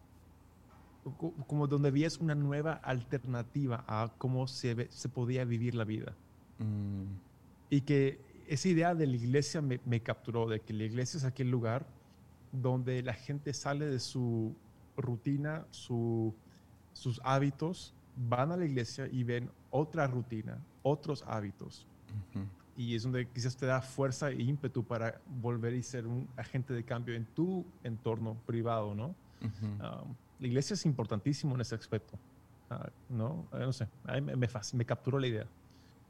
[1.03, 6.17] co- como donde veías una nueva alternativa a cómo se, se podía vivir la vida.
[6.59, 7.15] mm,
[7.71, 11.25] Y que esa idea de la iglesia me, me capturó, de que la iglesia es
[11.25, 11.87] aquel lugar
[12.51, 14.61] donde la gente sale de su
[14.97, 16.39] rutina, su-
[16.93, 21.89] sus hábitos, van a la iglesia y ven otra rutina, otros hábitos.
[22.11, 22.47] ujú.
[22.77, 26.73] Y es donde quizás te da fuerza e ímpetu para volver y ser un agente
[26.73, 29.15] de cambio en tu entorno privado, ¿no?
[29.41, 29.67] Ujú.
[29.67, 32.19] Um, la iglesia es importantísimo en ese aspecto,
[32.71, 33.47] ah, ¿no?
[33.53, 35.47] Eh, no sé, a mí me, me, me capturó la idea,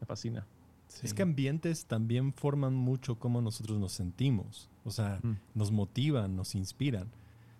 [0.00, 0.46] me fascina.
[0.88, 1.06] Sí.
[1.06, 4.68] Es que ambientes también forman mucho cómo nosotros nos sentimos.
[4.84, 5.36] O sea, Mm.
[5.54, 7.08] nos motivan, nos inspiran.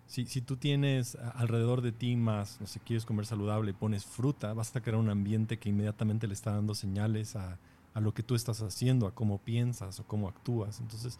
[0.05, 3.73] Si, si tú tienes a- alrededor de ti más, no sé, quieres comer saludable y
[3.73, 7.57] pones fruta, vas a crear un ambiente que inmediatamente le está dando señales a,
[7.93, 10.79] a lo que tú estás haciendo, a cómo piensas o cómo actúas.
[10.79, 11.19] Entonces,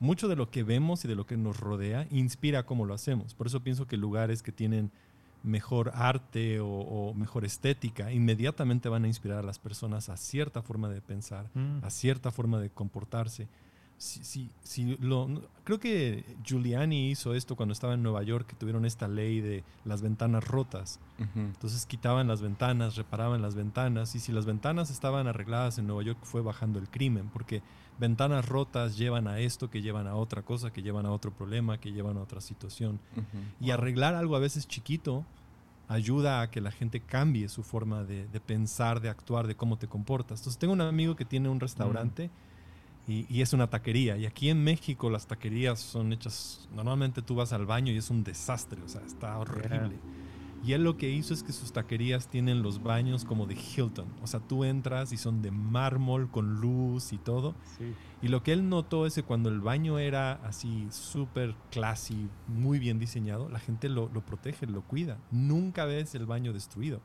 [0.00, 3.34] mucho de lo que vemos y de lo que nos rodea inspira cómo lo hacemos.
[3.34, 4.90] Por eso pienso que lugares que tienen
[5.42, 10.62] mejor arte o, o mejor estética inmediatamente van a inspirar a las personas a cierta
[10.62, 11.50] forma de pensar,
[11.82, 13.46] a cierta forma de comportarse.
[13.96, 15.28] Si, si, si lo,
[15.62, 19.64] creo que Giuliani hizo esto cuando estaba en Nueva York, que tuvieron esta ley de
[19.84, 21.00] las ventanas rotas.
[21.18, 25.86] Ujú, Entonces quitaban las ventanas, reparaban las ventanas, y si las ventanas estaban arregladas en
[25.86, 27.62] Nueva York fue bajando el crimen, porque
[27.98, 31.78] ventanas rotas llevan a esto, que llevan a otra cosa, que llevan a otro problema,
[31.78, 33.00] que llevan a otra situación.
[33.16, 33.24] ujú.
[33.66, 35.24] Y arreglar algo a veces chiquito
[35.88, 39.76] ayuda a que la gente cambie su forma de, de pensar, de actuar, de cómo
[39.76, 40.40] te comportas.
[40.40, 42.30] Entonces tengo un amigo que tiene un restaurante
[43.06, 44.16] y, y es una taquería.
[44.16, 48.10] Y aquí en México las taquerías son hechas, normalmente tú vas al baño y es
[48.10, 49.98] un desastre, o sea, está horrible.
[50.66, 54.06] Y él lo que hizo es que sus taquerías tienen los baños como de Hilton.
[54.22, 57.54] O sea, tú entras y son de mármol con luz y todo.
[57.76, 57.92] Sí.
[58.22, 62.78] Y lo que él notó es que cuando el baño era así súper classy, muy
[62.78, 65.18] bien diseñado, la gente lo, lo protege, lo cuida.
[65.30, 67.02] Nunca ves el baño destruido.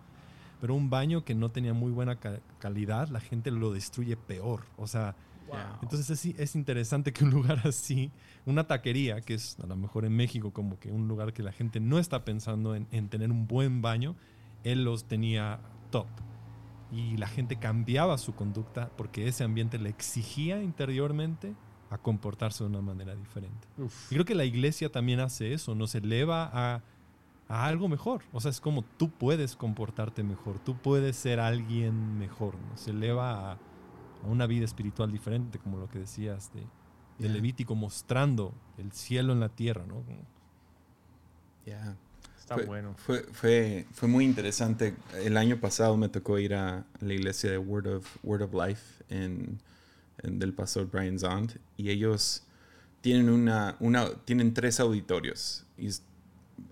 [0.62, 4.68] Pero un baño que no tenía muy buena ca- calidad, la gente lo destruye peor.
[4.78, 5.18] O sea,
[5.82, 8.12] Entonces es, es interesante que un lugar así,
[8.46, 11.52] una taquería, que es a lo mejor en México como que un lugar que la
[11.52, 14.16] gente no está pensando en, en tener un buen baño,
[14.64, 15.60] él los tenía
[15.92, 16.08] top.
[16.92, 21.54] Y la gente cambiaba su conducta porque ese ambiente le exigía interiormente
[21.90, 23.68] a comportarse de una manera diferente.
[23.78, 24.12] Uf.
[24.12, 26.82] Y creo que la iglesia también hace eso, nos eleva a,
[27.48, 28.24] a algo mejor.
[28.32, 33.54] O sea, es como tú puedes comportarte mejor, tú puedes ser alguien mejor, nos eleva
[33.54, 33.58] a,
[34.24, 36.68] a una vida espiritual diferente, como lo que decías de, de
[37.20, 37.34] Yeah.
[37.34, 40.04] Levítico, mostrando el cielo en la tierra, ¿no?
[41.66, 41.96] Yeah.
[42.40, 42.96] Está fue, bueno.
[42.98, 44.96] Fue, fue, fue muy interesante.
[45.24, 49.04] El año pasado me tocó ir a la iglesia de Word of, Word of Life
[49.10, 49.60] en,
[50.24, 52.44] en- del pastor Brian Zond y ellos
[53.02, 55.66] tienen, una, una, tienen tres auditorios.
[55.78, 56.04] Y es-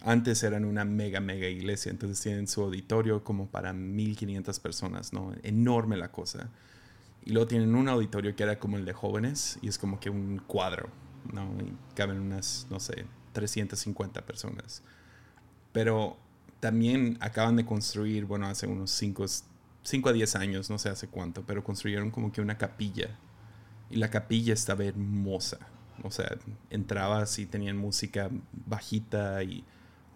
[0.01, 5.33] antes eran una mega, mega iglesia, entonces tienen su auditorio como para 1500 personas, ¿no?
[5.43, 6.49] Enorme la cosa.
[7.27, 10.09] Y luego tienen un auditorio que era como el de jóvenes y es como que
[10.09, 10.87] un cuadro,
[11.33, 11.43] ¿no?
[11.61, 14.81] Y caben unas, no sé, 350 personas.
[15.73, 16.15] Pero
[16.61, 19.25] también acaban de construir, bueno, hace unos 5
[20.07, 23.19] a 10 años, no sé hace cuánto, pero construyeron como que una capilla.
[23.89, 25.57] Y la capilla estaba hermosa.
[26.03, 26.33] O sea,
[26.69, 29.65] entrabas y tenían música bajita y,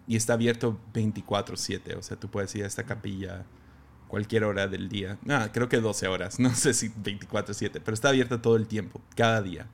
[0.06, 1.94] y está abierto 24/7.
[1.94, 3.44] O sea, tú puedes ir a esta capilla
[4.12, 5.16] cualquier hora del día.
[5.26, 9.00] Ah, creo que 12 horas, no sé si 24/7, pero está abierta todo el tiempo,
[9.16, 9.66] cada día.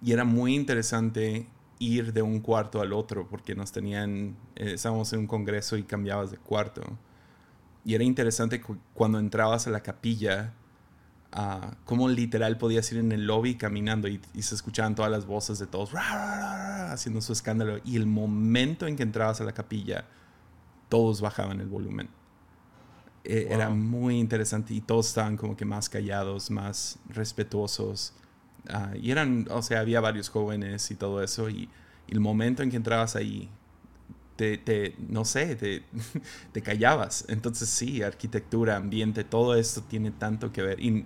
[0.00, 1.48] Y era muy interesante
[1.80, 5.82] ir de un cuarto al otro porque nos tenían, eh, estábamos en un congreso y
[5.82, 6.82] cambiabas de cuarto.
[7.84, 8.62] Y era interesante
[8.94, 10.54] cuando entrabas a la capilla,
[11.36, 15.58] uh, cómo literal podías ir en el lobby caminando y, se escuchaban todas las voces
[15.58, 17.80] de todos haciendo su escándalo.
[17.84, 20.04] Y el momento en que entrabas a la capilla,
[20.88, 22.08] todos bajaban el volumen.
[23.28, 28.14] Eh, era muy interesante y todos estaban como que más callados, más respetuosos.
[28.68, 31.50] Ah, y eran, o sea, había varios jóvenes y todo eso.
[31.50, 31.68] Y,
[32.08, 33.50] el momento en que entrabas ahí,
[34.36, 35.82] te, te no sé, te,
[36.52, 37.24] te, callabas.
[37.28, 40.78] Entonces sí, arquitectura, ambiente, todo esto tiene tanto que ver.
[40.80, 41.04] Y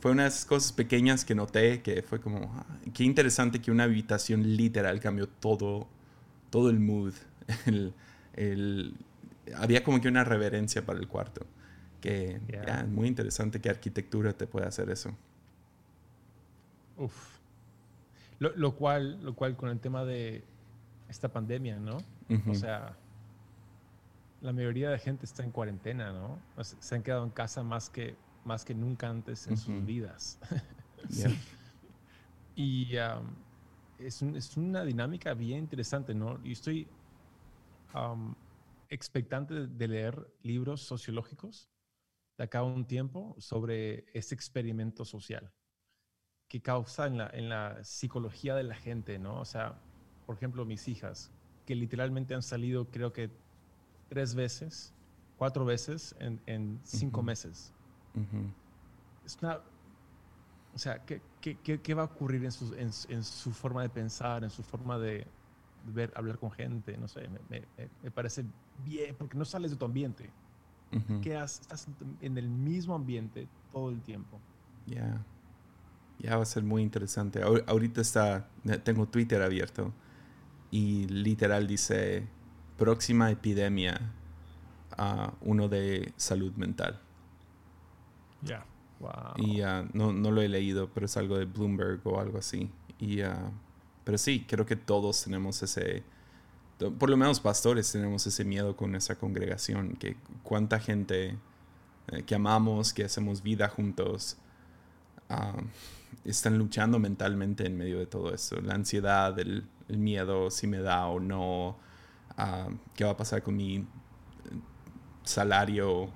[0.00, 3.70] fue una de esas cosas pequeñas que noté que fue como, ah, qué interesante que
[3.70, 5.88] una habitación literal cambió todo,
[6.50, 7.14] todo el mood.
[7.66, 7.94] El,
[8.34, 8.94] el,
[9.56, 11.46] había como que una reverencia para el cuarto.
[12.00, 15.16] Que es muy interesante que arquitectura te pueda hacer eso.
[16.98, 17.38] Uf.
[18.38, 20.44] Lo, cual, lo cual con el tema de
[21.08, 21.96] esta pandemia, ¿no?
[22.46, 22.94] O sea,
[24.42, 26.38] la mayoría de gente está en cuarentena, ¿no?
[26.62, 30.38] se han quedado en casa más que, más que nunca antes en sus vidas.
[32.56, 33.26] Y um,
[33.98, 36.38] es, es, una dinámica bien interesante, ¿no?
[36.44, 36.86] Y estoy
[37.94, 38.32] um,
[38.88, 41.70] expectante de leer libros sociológicos
[42.36, 45.52] de acá a un tiempo sobre este experimento social
[46.48, 49.40] que causa en la, en la psicología de la gente, ¿no?
[49.40, 49.80] O sea,
[50.26, 51.32] por ejemplo, mis hijas,
[51.66, 53.30] que literalmente han salido creo que
[54.08, 54.94] tres veces,
[55.36, 57.72] cuatro veces en, en cinco meses.
[59.24, 59.60] Es una...
[60.74, 63.88] O sea, ¿qué, qué, qué, va a ocurrir en su, en, en, su forma de
[63.88, 65.26] pensar, en su forma de
[65.84, 66.96] ver, hablar con gente?
[66.96, 68.44] No sé, me, me, me parece
[68.84, 70.30] bien, porque no sales de tu ambiente.
[71.22, 71.88] Quedas, estás
[72.20, 74.38] en el mismo ambiente todo el tiempo.
[74.86, 75.24] Ya.
[76.18, 77.42] Ya va a ser muy interesante.
[77.66, 78.48] Ahorita está,
[78.84, 79.92] tengo Twitter abierto
[80.70, 82.26] y literal dice
[82.76, 84.12] próxima epidemia
[84.96, 87.00] a uno de salud mental.
[88.42, 88.64] Ya.
[89.00, 89.34] Wow.
[89.36, 92.70] Y no, no, lo he leído, pero es algo de Bloomberg o algo así.
[93.00, 93.20] Y,
[94.04, 96.02] pero sí, creo que todos tenemos ese,
[96.98, 101.36] por lo menos pastores tenemos ese miedo con nuestra congregación, que cuánta gente
[102.08, 104.36] eh, que amamos, que hacemos vida juntos,
[106.24, 108.60] están luchando mentalmente en medio de todo eso.
[108.60, 111.76] La ansiedad, el, miedo, si me da o no,
[112.94, 113.86] qué va a pasar con mi
[115.24, 116.08] salario,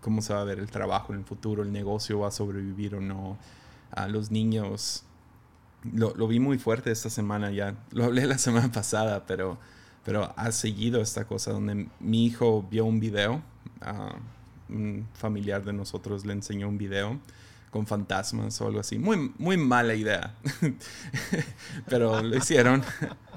[0.00, 2.94] cómo se va a ver el trabajo en el futuro, el negocio va a sobrevivir
[2.94, 3.38] o no.
[4.08, 5.04] los niños,
[5.94, 9.58] lo, lo, vi muy fuerte esta semana ya, lo hablé la semana pasada, pero,
[10.04, 13.42] pero ha seguido esta cosa donde mi hijo vio un video,
[14.68, 17.18] un familiar de nosotros le enseñó un video
[17.70, 18.98] con fantasmas o algo así.
[18.98, 20.34] Muy, muy mala idea.
[21.88, 22.82] Pero lo hicieron.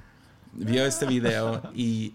[0.54, 2.14] Vio este video y,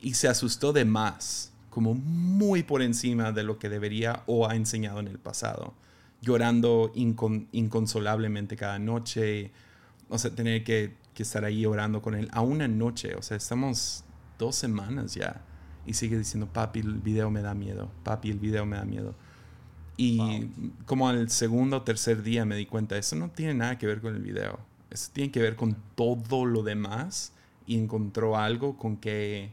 [0.00, 4.56] y se asustó de más, como muy por encima de lo que debería o ha
[4.56, 5.74] enseñado en el pasado.
[6.20, 9.50] Llorando inconsolablemente cada noche.
[10.08, 13.14] O sea, tener que, que estar ahí orando con él a una noche.
[13.14, 14.04] O sea, estamos
[14.38, 15.42] dos semanas ya.
[15.86, 17.90] Y sigue diciendo, papi, el video me da miedo.
[18.04, 19.14] Papi, el video me da miedo.
[19.96, 20.48] Y
[20.86, 24.00] como al segundo o tercer día me di cuenta, eso no tiene nada que ver
[24.00, 24.60] con el video.
[24.90, 27.32] Eso tiene que ver con todo lo demás.
[27.66, 29.50] Y encontró algo con que,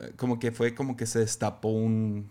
[0.00, 2.30] eh, como que fue como que se destapó un,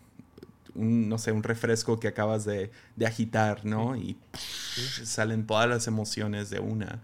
[0.75, 3.95] no sé, un refresco que acabas de, de agitar, ¿no?
[3.95, 4.17] Y
[5.03, 7.01] salen todas las emociones de una.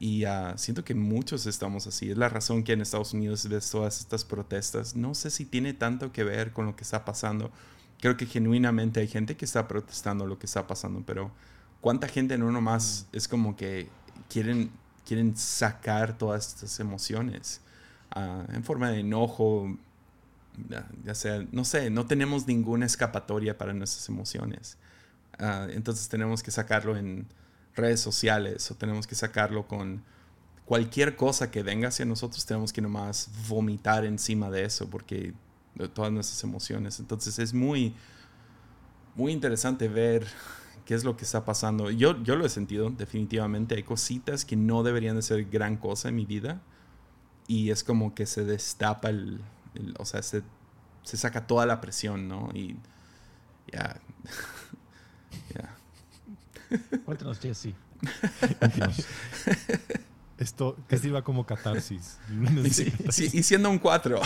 [0.00, 2.10] Y ah, siento que muchos estamos así.
[2.10, 4.94] Es la razón que en Estados Unidos ves todas estas protestas.
[4.94, 7.52] No sé si tiene tanto que ver con lo que está pasando
[8.00, 11.30] creo que genuinamente hay gente que está protestando lo que está pasando, pero
[11.80, 13.16] ¿cuánta gente no nomás mm.
[13.16, 13.88] es como que
[14.28, 14.70] quieren,
[15.06, 17.60] quieren sacar todas estas emociones
[18.10, 19.76] ah, en forma de enojo?
[21.04, 24.78] Ya, sea, no sé, no tenemos ninguna escapatoria para nuestras emociones.
[25.38, 27.26] Ah, entonces tenemos que sacarlo en
[27.74, 30.02] redes sociales o tenemos que sacarlo con
[30.64, 35.32] cualquier cosa que venga hacia nosotros, tenemos que nomás vomitar encima de eso porque
[35.94, 36.98] todas nuestras emociones.
[36.98, 37.94] Entonces es muy,
[39.14, 40.26] muy interesante ver
[40.84, 41.90] qué es lo que está pasando.
[41.90, 43.76] Yo, yo lo he sentido, definitivamente.
[43.76, 46.60] Hay cositas que no deberían de ser gran cosa en mi vida.
[47.46, 49.40] Y es como que se destapa el,
[49.98, 50.42] o sea, se,
[51.02, 52.50] se, saca toda la presión, ¿no?
[52.54, 52.76] Y
[53.72, 54.00] ya.
[57.04, 57.74] Cuéntanos, Jesse.
[60.38, 62.18] Esto casi iba como catarsis.
[62.64, 64.20] Y, sí, sí, y siendo un 4,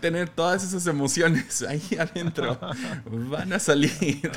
[0.00, 2.58] tener todas esas emociones ahí adentro
[3.30, 4.30] van a salir.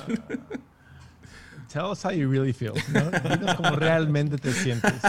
[1.76, 2.74] Tell us how you really feel.
[2.94, 3.12] ¿no?
[3.12, 4.94] Dinos cómo realmente te sientes.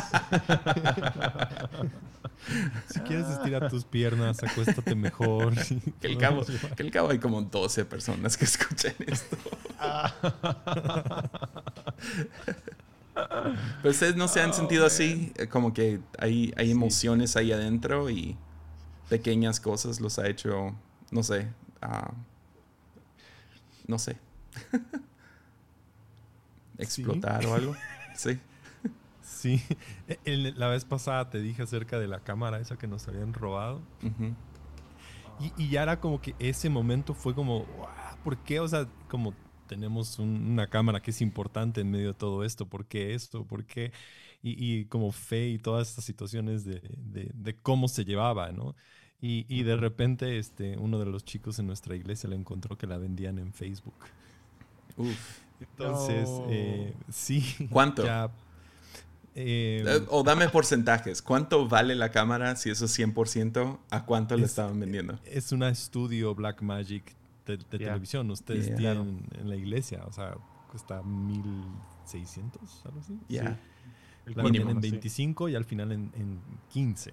[2.89, 5.53] Si quieres estirar tus piernas, acuéstate mejor.
[6.01, 6.45] Que al, cabo,
[6.77, 9.37] que al cabo hay como 12 personas que escuchan esto.
[13.15, 18.11] Pero ustedes no se han sentido así, eh, como que hay, hay emociones ahí adentro
[18.11, 18.37] y
[19.09, 20.73] pequeñas cosas los ha hecho,
[21.11, 21.49] no sé,
[21.83, 22.13] ah,
[23.89, 24.17] no sé,
[26.79, 27.75] explotar o algo.
[28.17, 28.39] Sí.
[29.21, 29.61] Sí,
[30.25, 33.83] El- la vez pasada te dije acerca de la cámara esa que nos habían robado.
[35.39, 38.61] Y, y ya era como que ese momento fue como, "Guau, ¿por qué?
[38.61, 39.35] O sea, como
[39.67, 43.45] tenemos un- una cámara que es importante en medio de todo esto, ¿por qué esto?
[43.45, 43.93] ¿Por qué?
[44.43, 48.75] Y, y como fe y todas estas situaciones de, de- de cómo se llevaba, ¿no?
[49.21, 52.87] Y, y de repente este, uno de los chicos en nuestra iglesia le encontró que
[52.87, 53.97] la vendían en Facebook.
[54.97, 55.41] Uf.
[55.61, 56.47] Entonces, No.
[56.51, 57.43] eh, sí.
[57.71, 58.05] ¿Cuánto?
[58.05, 58.31] ya,
[59.35, 61.21] eh, Eh, O dame porcentajes.
[61.23, 63.79] ¿Cuánto vale la cámara si eso es 100%?
[63.91, 65.19] ¿A cuánto le Es- estaban vendiendo?
[65.25, 67.15] es una estudio Blackmagic
[67.47, 68.31] de, de televisión.
[68.31, 68.77] Ustedes Yeah.
[68.77, 70.37] tienen en la iglesia, o sea,
[70.71, 73.19] cuesta 1600, algo así.
[73.29, 73.59] Ya,
[74.27, 74.91] El La Mínimo, en sí.
[74.91, 76.41] 25 y al final en, en
[76.73, 77.13] 15,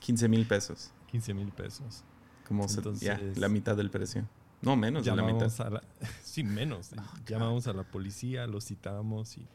[0.00, 0.92] 15 mil pesos.
[1.10, 2.04] 15 mil pesos.
[2.46, 4.24] Como se- ya, Entonces- la mitad del precio.
[4.60, 5.48] No, menos de la mitad.
[5.48, 5.82] Llamamos a la,
[6.22, 6.90] sí, menos.
[7.26, 9.46] Llamamos a la policía, lo citamos y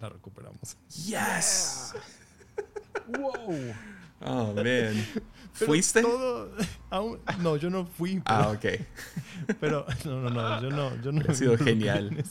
[0.00, 0.76] la recuperamos.
[1.06, 1.94] Yes.
[3.08, 3.74] Wow.
[4.20, 5.06] Oh, man.
[5.52, 6.02] ¿Fuiste?
[6.02, 6.50] todo-
[6.90, 8.16] aún- no, yo no fui.
[8.20, 8.64] Pero, Ah, ok.
[9.60, 11.00] pero- no, no, no, yo no.
[11.02, 12.22] Yo no Ha sido genial.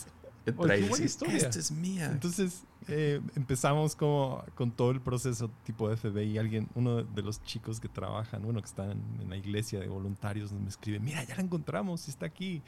[0.52, 1.38] Buena historia.
[1.38, 2.10] Esta es mía.
[2.12, 6.38] Entonces eh, empezamos como con todo el proceso tipo FBI.
[6.38, 8.92] Alguien, uno de los chicos que trabajan, bueno, que están
[9.22, 12.62] en la iglesia de voluntarios, me escribe, mira, ya la encontramos, está aquí.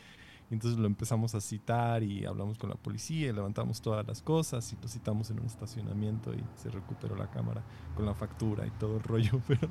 [0.51, 4.23] Y entonces lo empezamos a citar y hablamos con la policía y levantamos todas las
[4.23, 7.63] cosas y lo citamos en un estacionamiento y se recuperó la cámara
[7.95, 9.67] con la factura y todo el rollo, pero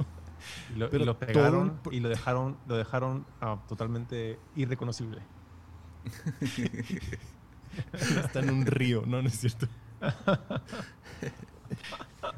[0.72, 5.20] Y lo, Pero y lo pegaron el- y lo dejaron, lo dejaron ah, totalmente irreconocible.
[8.24, 9.68] está en un río, no, no es cierto.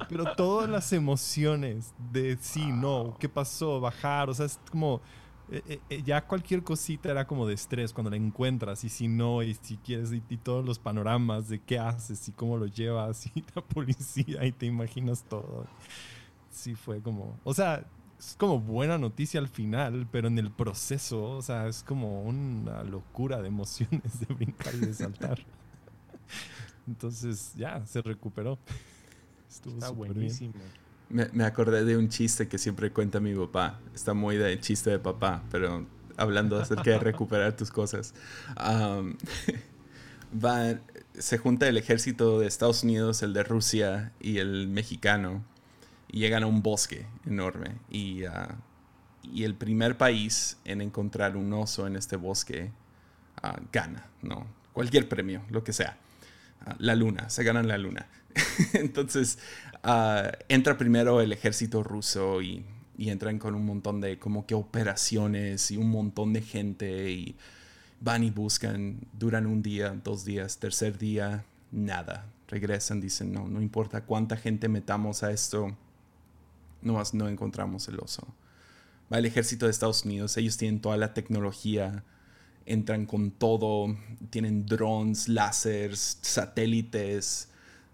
[0.09, 5.01] Pero todas las emociones de sí, no, qué pasó, bajar, o sea, es como
[5.51, 9.09] eh, eh, eh, ya cualquier cosita era como de estrés cuando la encuentras y si
[9.09, 12.66] no, y si quieres, y, y todos los panoramas de qué haces y cómo lo
[12.66, 15.66] llevas y la policía y te imaginas todo.
[16.51, 17.85] Sí, fue como, o sea,
[18.21, 22.85] es como buena noticia al final, pero en el proceso, o sea, es como una
[22.85, 25.41] locura de emociones de brincar y de saltar.
[26.87, 28.59] Entonces, ya, se recuperó.
[29.49, 30.14] Estuvo Está súper bien.
[30.16, 30.55] buenísimo.
[31.09, 33.81] Me, me acordé de un chiste que siempre cuenta mi papá.
[33.95, 38.14] Está muy de chiste de papá, pero hablando acerca de recuperar tus cosas.
[40.33, 40.79] Va-
[41.18, 45.45] se junta el ejército de Estados Unidos, el de Rusia y el mexicano
[46.12, 47.76] y llegan a un bosque enorme.
[47.90, 48.56] Y, ah,
[49.22, 52.72] y el primer país en encontrar un oso en este bosque
[53.42, 54.46] ah, gana, ¿no?
[54.72, 55.98] Cualquier premio, lo que sea.
[56.64, 58.06] Ah, la luna, se ganan la luna.
[58.74, 59.38] Entonces,
[60.48, 62.64] entra primero el ejército ruso y,
[62.98, 67.36] y entran con un montón de como que operaciones y un montón de gente y
[68.00, 72.26] van y buscan, duran un día, dos días, tercer día, nada.
[72.48, 75.76] Regresan, dicen, no, no importa cuánta gente metamos a esto,
[76.83, 78.26] nomás no encontramos el oso.
[79.12, 82.05] Va el ejército de Estados Unidos, ellos tienen toda la tecnología,
[82.66, 83.97] entran con todo,
[84.31, 87.49] tienen drones, láseres, satélites,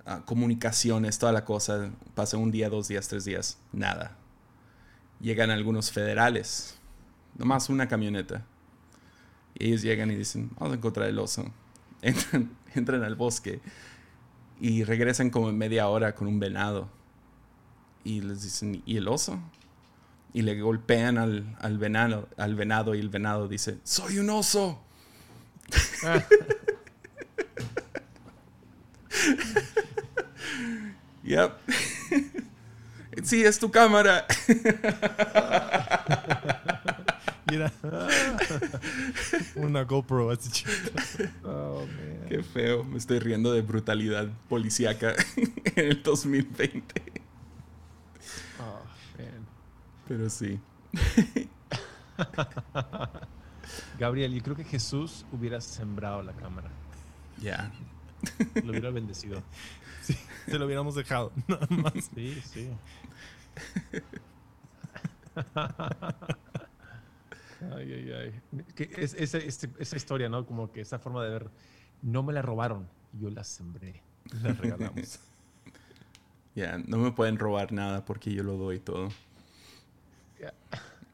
[0.04, 1.90] ah, comunicaciones, toda la cosa.
[2.14, 4.16] Pasa un día, dos días, tres días, nada.
[5.20, 6.76] Llegan algunos federales,
[7.38, 8.44] nomás una camioneta.
[9.58, 11.50] Y ellos llegan y dicen, vamos a encontrar el oso.
[12.02, 13.60] Entran, entran al bosque
[14.60, 16.90] y regresan como en media hora con un venado.
[18.06, 19.40] Y les dicen, ¿y el oso?
[20.32, 24.80] Y le golpean al, al, venado, al venado y el venado dice, soy un oso.
[31.24, 31.50] yep.
[33.24, 34.24] sí, es tu cámara.
[37.48, 37.72] Y era
[39.54, 41.00] una GoPro así chiquita.
[41.44, 42.26] Oh, man.
[42.28, 47.15] Qué feo, me estoy riendo de brutalidad policíaca en el 2020.
[50.08, 50.60] Pero sí.
[53.98, 56.70] Gabriel, yo creo que Jesús hubiera sembrado la cámara.
[57.40, 57.70] Ya.
[58.62, 59.42] Lo hubiera bendecido.
[60.06, 61.92] Sí, se lo hubiéramos dejado, nada más.
[62.14, 62.70] Sí, sí.
[67.74, 68.64] Ay, ay, ay.
[68.76, 70.46] Que es- esa, esa historia, ¿no?
[70.46, 71.50] Como que esa forma de ver,
[72.02, 72.88] no me la robaron,
[73.18, 74.00] yo la sembré.
[74.42, 75.18] La regalamos.
[76.54, 79.08] Ya, no me pueden robar nada porque yo lo doy todo.
[80.40, 80.52] Ya.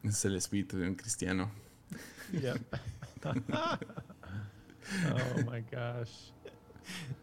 [0.03, 1.49] Es el espíritu de un cristiano.
[2.31, 2.55] Yeah.
[5.13, 6.31] oh my gosh.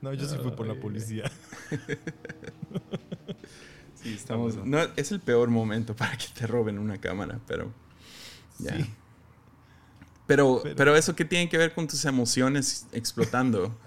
[0.00, 1.30] No, yo sí fui por la policía.
[4.02, 4.56] Sí, estamos.
[4.64, 7.70] No, es el peor momento para que te roben una cámara, pero.
[8.58, 8.66] Sí.
[10.26, 13.78] Pero, Pero- pero eso qué tiene que ver con tus emociones explotando.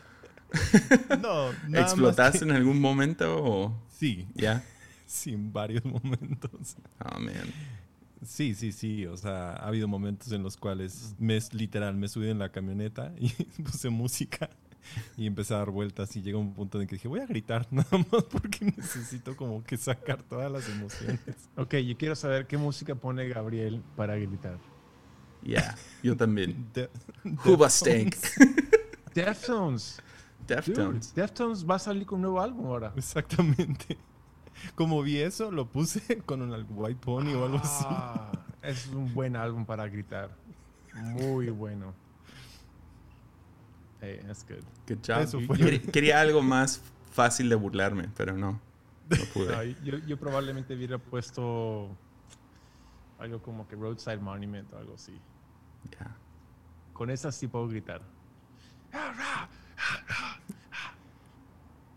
[1.20, 4.64] No, nada más ¿Explotaste que- en algún momento o Sí, ya?
[5.08, 6.76] sí, en varios momentos.
[7.04, 7.52] Oh, man.
[8.26, 9.06] Sí, sí, sí.
[9.06, 13.14] O sea, ha habido momentos en los cuales me, literal me subí en la camioneta
[13.20, 13.30] y
[13.64, 14.50] puse música
[15.16, 17.68] y empecé a dar vueltas y llegó un punto en que dije, voy a gritar
[17.72, 21.20] nada más porque necesito como que sacar todas las emociones.
[21.56, 24.58] Ok, yo quiero saber qué música pone Gabriel para gritar.
[25.42, 26.68] Ya, yo también.
[26.74, 26.90] De-
[27.44, 28.16] Cuba Stank.
[29.14, 30.02] Deftones.
[30.48, 31.14] Deftones.
[31.14, 32.94] Deftones va a salir con un nuevo álbum ahora.
[32.96, 33.98] Exactamente.
[34.76, 37.84] Como vi eso, lo puse con un White Pony o algo así.
[37.88, 38.32] Ah,
[38.62, 40.30] es un buen álbum para gritar.
[40.96, 41.94] Muy bueno.
[44.02, 44.64] Hey, that's good.
[44.88, 45.22] Good job.
[45.24, 45.58] Eso fue.
[45.58, 46.82] Quer- Quería algo más
[47.12, 48.60] fácil de burlarme, pero no.
[49.10, 49.76] No No, pude.
[49.84, 51.90] yo, yo probablemente hubiera puesto
[53.20, 55.18] algo como que Roadside Monument o algo así.
[56.00, 56.16] Ya.
[56.94, 58.02] Con esa sí puedo gritar.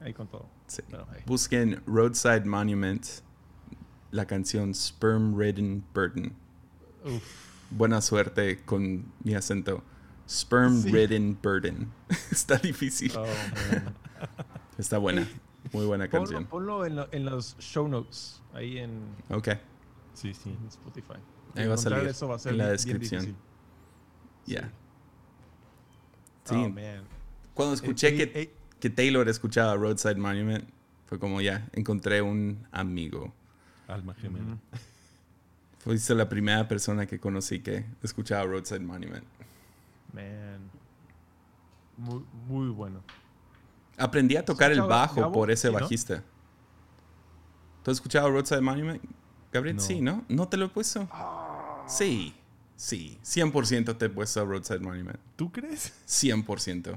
[0.01, 0.47] Ahí con todo.
[0.67, 0.83] Sí.
[0.91, 1.07] Pero.
[1.27, 3.05] Busquen Roadside Monument,
[4.11, 6.35] la canción Sperm Ridden Burden.
[7.05, 7.23] Uf.
[7.71, 9.83] Buena suerte con mi acento.
[10.29, 10.91] Sperm Sí.
[10.93, 11.91] Ridden Burden.
[12.31, 13.13] Está difícil.
[13.17, 13.25] Oh.
[14.79, 15.27] Está buena.
[15.73, 16.45] Muy buena canción.
[16.47, 19.49] ponlo en, lo- en los show notes, ahí en, Ok.
[20.15, 20.51] Sí, sí.
[20.51, 21.15] en Spotify.
[21.57, 23.37] Ahí va a salir eso va a ser en la descripción.
[24.47, 24.71] Ya.
[26.45, 26.55] Sí.
[26.55, 27.03] Oh, man.
[27.55, 28.55] Cuando escuché Eh, que, eh,
[28.87, 30.65] que Taylor escuchaba Roadside Monument,
[31.07, 33.33] fue como ya, encontré un amigo.
[33.89, 34.59] Alma gemela.
[35.81, 39.25] Fuiste la primera persona que conocí que escuchaba Roadside Monument.
[40.13, 40.71] Man.
[41.97, 43.03] Muy, muy bueno.
[43.99, 45.33] Aprendí a tocar el bajo Gabo?
[45.33, 45.81] por ese Sí, ¿no?
[45.81, 46.23] bajista.
[47.83, 49.03] ¿Tú has escuchado Roadside Monument?
[49.53, 49.83] Gabriel, No.
[49.83, 50.25] sí, ¿no?
[50.29, 51.09] ¿No te lo he puesto?
[51.89, 52.37] Sí,
[52.77, 53.19] sí.
[53.25, 55.19] 100% te he puesto Roadside Monument.
[55.35, 55.93] ¿Tú crees?
[56.07, 56.97] 100%.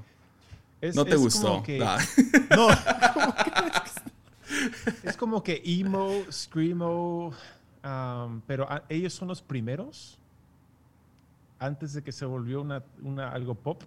[0.82, 1.47] Es- No te es gustó.
[1.47, 1.97] Como que, Ah,
[2.55, 2.67] No.
[5.03, 7.27] Es como que emo, screamo,
[7.84, 10.17] um, pero a- ellos son los primeros
[11.59, 13.84] antes de que se volvió una, una algo pop,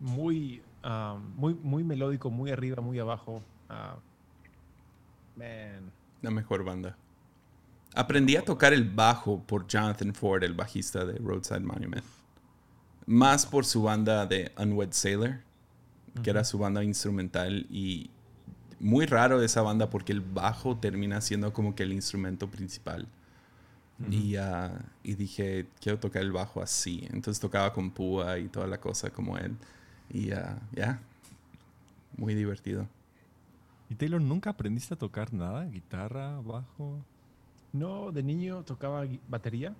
[0.00, 3.42] muy, um, muy, muy melódico, muy arriba, muy abajo.
[3.68, 3.96] Ah,
[5.36, 5.90] man,
[6.22, 6.96] La mejor banda.
[7.94, 12.04] Aprendí a tocar el bajo por Jonathan Ford, el bajista de Roadside Monument.
[13.08, 15.40] Más por su banda de Unwed Sailor,
[16.22, 17.66] que era su banda instrumental.
[17.70, 18.10] Y
[18.80, 23.08] muy raro esa banda porque el bajo termina siendo como que el instrumento principal.
[24.10, 24.70] y, ah,
[25.02, 27.08] y dije, quiero tocar el bajo así.
[27.10, 29.56] Entonces tocaba con púa y toda la cosa como él.
[30.10, 31.00] Y ah, ya,
[32.14, 32.86] muy divertido.
[33.88, 35.64] ¿Y Taylor nunca aprendiste a tocar nada?
[35.64, 36.98] ¿Guitarra, bajo?
[37.72, 39.74] No, de niño tocaba batería,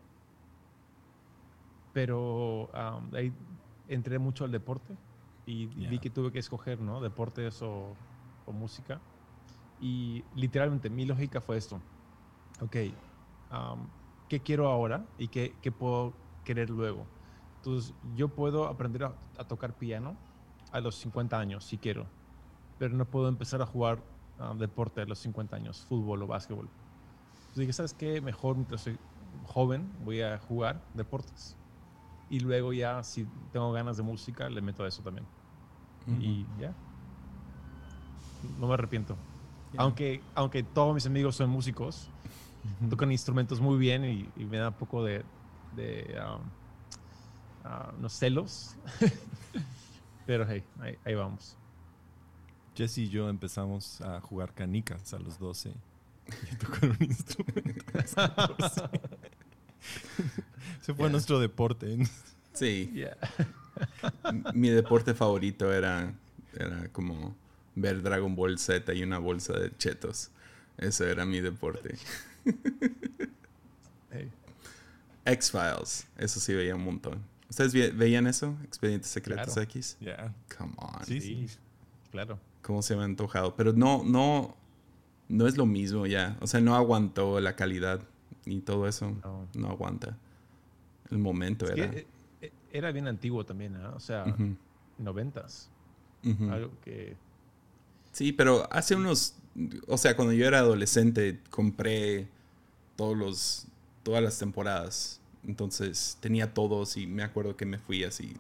[1.92, 3.32] pero um, ahí
[3.86, 4.96] entré mucho al deporte
[5.44, 6.00] y vi Ya.
[6.00, 7.00] que tuve que escoger, ¿no?
[7.00, 7.96] Deportes o,
[8.44, 9.00] o música.
[9.78, 11.80] Y literalmente mi lógica fue esto.
[12.60, 12.76] Ok,
[13.50, 13.88] um,
[14.26, 17.08] ¿qué quiero ahora y qué, qué puedo querer luego?
[17.56, 20.16] Entonces, yo puedo aprender a, a tocar piano
[20.70, 22.10] a los 50 años, si quiero,
[22.76, 24.04] pero no puedo empezar a jugar
[24.38, 26.68] um, deporte a los 50 años, fútbol o básquetbol.
[27.32, 28.20] Entonces dije, ¿sabes qué?
[28.20, 29.00] Mejor mientras soy
[29.44, 31.56] joven voy a jugar deportes.
[32.30, 35.26] Y luego ya, si tengo ganas de música, le meto a eso también.
[36.20, 36.74] Y ya.
[38.58, 39.16] No me arrepiento.
[39.72, 39.80] Ya.
[39.80, 42.08] Aunque, aunque todos mis amigos son músicos,
[42.88, 45.24] tocan instrumentos muy bien y, y me da un poco de,
[45.76, 46.42] de um,
[47.64, 48.76] ah, unos celos.
[50.26, 51.56] Pero hey, ahí, ahí vamos.
[52.74, 55.72] Jesse y yo empezamos a jugar canicas a los 12
[56.28, 58.82] y a tocar un instrumento a los 14.
[60.88, 61.12] Ese fue Yeah.
[61.12, 61.98] nuestro deporte.
[62.54, 63.16] Sí, Yeah.
[64.54, 66.12] mi deporte favorito era,
[66.56, 67.36] era como
[67.76, 70.30] ver Dragon Ball Z y una bolsa de chetos.
[70.78, 71.96] Eso era mi deporte.
[74.10, 74.30] Hey.
[75.26, 77.22] X-Files, eso sí veía un montón.
[77.50, 78.56] ¿Ustedes ve- veían eso?
[78.64, 79.62] Expedientes Secretos Claro.
[79.62, 79.96] X.
[80.00, 80.34] Yeah.
[80.56, 81.04] Come on.
[81.04, 81.46] Sí, sí.
[82.10, 82.38] Claro.
[82.62, 83.54] Cómo se me ha antojado.
[83.54, 84.56] Pero no, no,
[85.28, 86.36] no es lo mismo ya.
[86.40, 88.00] O sea, no aguantó la calidad
[88.46, 89.10] y todo eso.
[89.22, 89.46] No.
[89.54, 90.16] No aguanta.
[91.10, 91.84] El momento Es era.
[91.86, 92.06] eh,
[92.40, 93.92] eh, era bien antiguo también, ¿ah?
[93.94, 94.34] O sea,
[94.98, 95.70] noventas.
[96.50, 97.16] Algo que...
[98.12, 99.36] Sí, pero hace unos,
[99.86, 102.28] o sea, cuando yo era adolescente compré
[102.96, 103.66] todos los,
[104.02, 105.20] todas las temporadas.
[105.46, 108.36] Entonces tenía todos y me acuerdo que me fui así.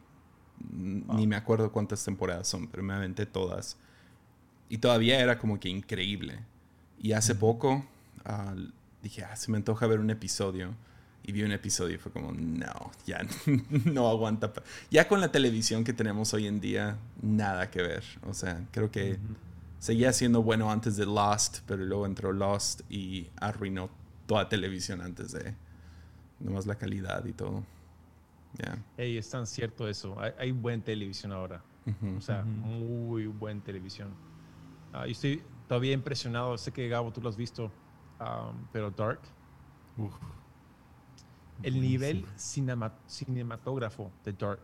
[0.72, 3.76] Ni me acuerdo cuántas temporadas son, pero me aventé todas.
[4.68, 6.40] Y todavía era como que increíble.
[7.00, 7.84] Y hace poco
[9.02, 10.74] dije, ah, se me antoja ver un episodio.
[11.24, 13.20] Y vi un episodio y fue como, no, ya
[13.84, 14.50] no aguanta.
[14.90, 18.02] Ya con la televisión que tenemos hoy en día, nada que ver.
[18.26, 19.18] O sea, creo que
[19.78, 23.90] seguía siendo bueno antes de Lost, pero luego entró Lost y arruinó
[24.26, 25.54] toda televisión antes de
[26.40, 27.62] nomás la calidad y todo.
[28.56, 28.78] Ya.
[28.96, 30.18] Hey, es tan cierto eso.
[30.18, 31.62] Hay, hay buen televisión ahora.
[32.16, 34.10] O sea, muy buen televisión.
[34.92, 36.56] Ah, yo estoy todavía impresionado.
[36.58, 37.70] Sé que Gabo, tú lo has visto.
[38.20, 39.20] um, pero Dark.
[39.96, 40.12] Uf.
[41.62, 44.60] El nivel cinema- cinematógrafo de Dark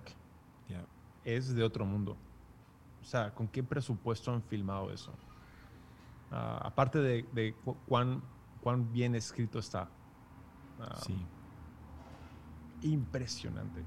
[0.68, 0.84] Yeah.
[1.24, 2.16] es de otro mundo.
[3.03, 5.12] O sea, ¿con qué presupuesto han filmado eso?
[6.30, 8.22] Ah, aparte de, de cu- cuán,
[8.62, 9.88] cuán bien escrito está.
[10.80, 11.14] Ah, Sí.
[12.82, 13.82] Impresionante.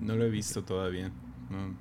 [0.00, 1.08] No lo he visto todavía.
[1.50, 1.74] No.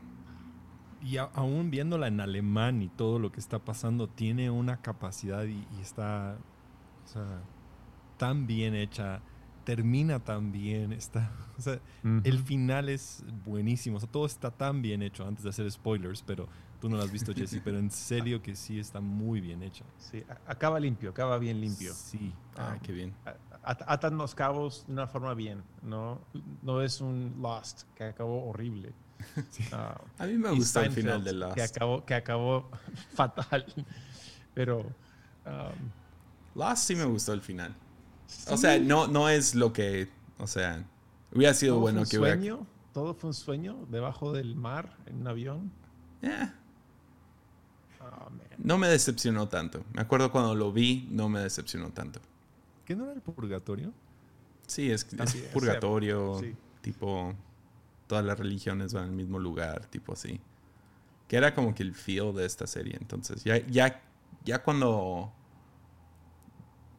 [1.01, 5.43] Y a- aún viéndola en alemán y todo lo que está pasando, tiene una capacidad
[5.45, 6.37] y, y está
[7.05, 7.41] o sea,
[8.17, 9.21] tan bien hecha,
[9.67, 11.77] termina tan bien, está, o sea,
[12.23, 16.21] el final es buenísimo, o sea, todo está tan bien hecho antes de hacer spoilers,
[16.21, 16.47] pero
[16.79, 17.91] tú no lo has visto, Jesse, pero en
[18.31, 19.83] serio que sí está muy bien hecha.
[19.97, 21.93] Sí, acaba limpio, acaba bien limpio.
[21.93, 22.33] Sí.
[22.55, 22.79] Ah, Ah.
[22.81, 23.13] qué bien.
[23.61, 26.21] Atan los cabos de una forma bien, ¿no?
[26.61, 28.93] No es un Lost que acabó horrible.
[29.73, 31.55] Ah, A mí me y gustó el final de Lost.
[31.55, 32.69] Que acabó, que acabó
[33.15, 33.65] fatal.
[34.53, 34.77] Pero.
[35.45, 35.89] um,
[36.55, 37.75] Lost sí me gustó el final.
[38.49, 40.85] O sea, no, no es lo que, o sea,
[41.33, 42.37] hubiera sido todo bueno fue que un hubiera...
[42.37, 42.67] sueño.
[42.93, 45.71] Todo fue un sueño debajo del mar en un avión.
[46.21, 46.49] Eh,
[48.11, 49.83] Ah, no me decepcionó tanto.
[49.93, 52.19] Me acuerdo cuando lo vi, no me decepcionó tanto.
[52.85, 53.93] ¿Qué no era el purgatorio?
[54.65, 55.05] Sí, es,
[55.53, 56.55] purgatorio, sí.
[56.81, 57.33] tipo,
[58.07, 60.39] todas las religiones van al mismo lugar, tipo así.
[61.27, 62.97] Que era como que el feel de esta serie.
[62.99, 64.01] Entonces, ya, ya,
[64.45, 65.33] ya cuando...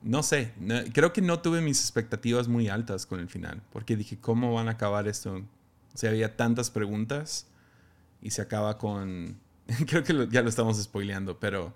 [0.03, 3.97] No sé, no- creo que no tuve mis expectativas muy altas con el final, porque
[3.97, 5.35] dije, ¿cómo van a acabar esto?
[5.95, 7.47] O sea, había tantas preguntas
[8.23, 9.37] y se acaba con...
[9.87, 11.75] creo que lo- ya lo estamos spoileando, pero...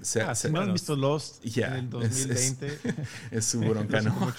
[0.00, 3.06] se- Ah, se- si no visto Lost ya, en el es- es- 2020.
[3.30, 4.32] es su bronca, ¿no?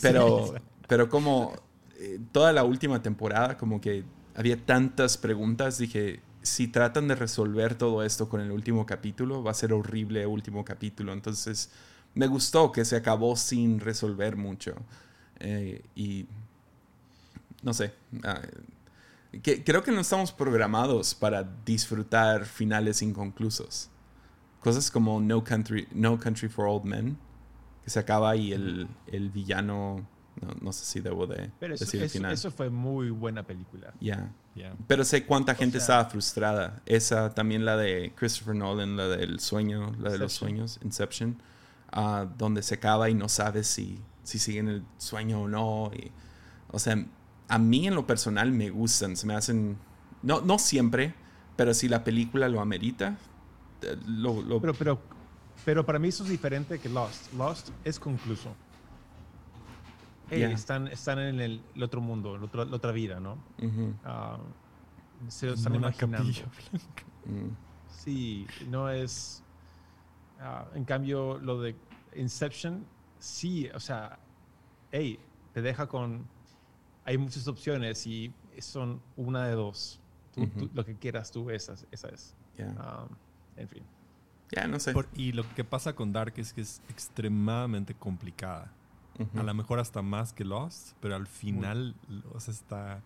[0.00, 0.54] Pero,
[0.88, 1.54] pero como
[1.98, 4.04] eh, toda la última temporada, como que
[4.34, 9.50] había tantas preguntas, dije, si tratan de resolver todo esto con el último capítulo, va
[9.50, 11.12] a ser horrible el último capítulo.
[11.12, 11.70] Entonces,
[12.14, 14.74] me gustó que se acabó sin resolver mucho.
[15.40, 16.26] Eh, y,
[17.62, 17.92] no sé,
[18.24, 18.40] ah,
[19.42, 23.88] que, creo que no estamos programados para disfrutar finales inconclusos.
[24.60, 27.16] Cosas como No Country, no Country for Old Men,
[27.82, 30.06] que se acaba y el, el villano,
[30.40, 32.32] no, no sé si debo de Pero eso, decir el final.
[32.32, 33.92] eso fue muy buena película.
[34.00, 34.30] Ya.
[34.54, 34.76] Yeah.
[34.86, 36.82] Pero sé cuánta gente sea- estaba frustrada.
[36.86, 41.38] Esa, también la de Christopher Nolan, la del sueño, la de los sueños, Inception,
[41.92, 45.90] ah, donde se acaba y no sabes si, si siguen el sueño o no.
[45.94, 46.10] Y,
[46.68, 46.96] o sea,
[47.48, 49.76] a mí en lo personal me gustan, se me hacen,
[50.22, 51.14] no, no siempre,
[51.56, 53.16] pero si la película lo amerita,
[53.82, 54.98] eh, lo, lo- Pero, pero,
[55.64, 57.32] pero para mí eso es diferente que Lost.
[57.32, 58.54] Lost es concluso.
[60.30, 60.50] Hey, Ya.
[60.50, 63.34] están, están en el, el otro mundo, en otro- la otra vida, ¿no?
[63.58, 64.38] Ujú, Ah,
[65.28, 66.26] se lo están una imaginando.
[66.26, 67.04] capilla blanca.
[67.26, 67.56] mm.
[67.86, 69.42] Sí, no es.
[70.42, 71.74] Ah, en cambio, lo de
[72.16, 72.84] Inception,
[73.18, 74.18] sí, o sea,
[74.90, 75.18] hey,
[75.54, 76.26] te deja con.
[77.04, 79.98] Hay muchas opciones y son una de dos.
[80.34, 80.70] Tú- tú- Ujú.
[80.74, 82.34] lo que quieras tú, esa, es- esa es.
[82.56, 83.06] Ya, Ah,
[83.56, 83.82] en fin.
[84.54, 84.92] Ya, no sé.
[84.92, 88.70] Por- y lo que pasa con Dark es que es extremadamente complicada.
[89.18, 89.40] Ujú.
[89.40, 91.94] A lo mejor hasta más que Lost, pero al final,
[92.32, 93.02] o sea, está...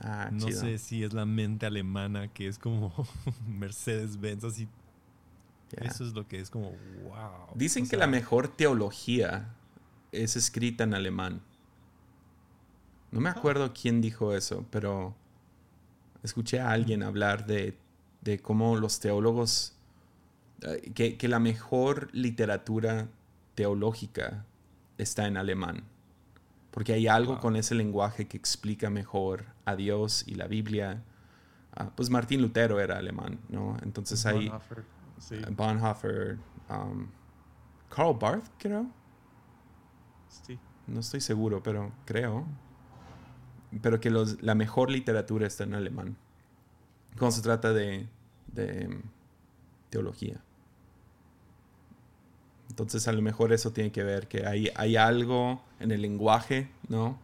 [0.00, 0.60] Ah, no chido.
[0.60, 2.92] sé si es la mente alemana que es como
[3.46, 4.68] Mercedes-Benz, así.
[5.76, 6.70] Eso es lo que es como,
[7.04, 7.48] wow.
[7.54, 9.54] Dicen O que sea, la mejor teología
[10.12, 11.40] es escrita en alemán.
[13.10, 15.14] No me acuerdo quién dijo eso, pero
[16.22, 17.76] escuché a alguien hablar de,
[18.22, 19.74] de cómo los teólogos,
[20.62, 23.08] eh, que, que la mejor literatura
[23.54, 24.44] teológica
[24.98, 25.84] está en alemán.
[26.70, 31.02] porque hay algo con ese lenguaje que explica mejor a Dios y la Biblia.
[31.74, 33.76] Ah, pues Martín Lutero era alemán, ¿no?
[33.82, 34.50] Entonces hay
[35.22, 35.36] sí.
[35.50, 37.08] Bonhoeffer, um,
[37.88, 38.86] Karl Barth, creo.
[40.28, 40.58] sí.
[40.86, 42.44] No estoy seguro, pero creo.
[43.80, 46.16] Pero que los, la mejor literatura está en alemán.
[47.16, 48.08] Cuando se trata de,
[48.48, 49.02] de mm,
[49.90, 50.40] teología.
[52.68, 56.70] Entonces a lo mejor eso tiene que ver que hay, hay algo en el lenguaje,
[56.88, 57.18] ¿no?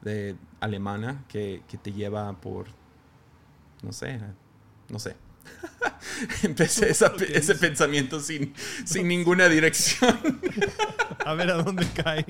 [0.00, 2.66] De alemana que, que te lleva por,
[3.82, 4.20] no sé,
[4.88, 5.16] no sé.
[6.42, 8.52] Empecé esa- ese pensamiento sin,
[8.84, 10.16] sin ninguna dirección.
[11.24, 12.24] A ver a dónde cae.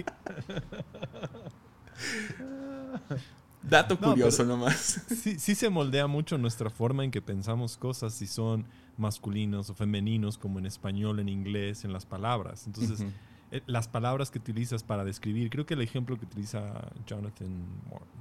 [3.62, 5.00] Dato No, curioso nomás.
[5.08, 8.66] Sí, sí se moldea mucho nuestra forma en que pensamos cosas, si son
[8.98, 12.66] masculinos o femeninos, como en español, en inglés, en las palabras.
[12.66, 13.04] Entonces,
[13.50, 17.64] eh, las palabras que utilizas para describir, creo que el ejemplo que utiliza Jonathan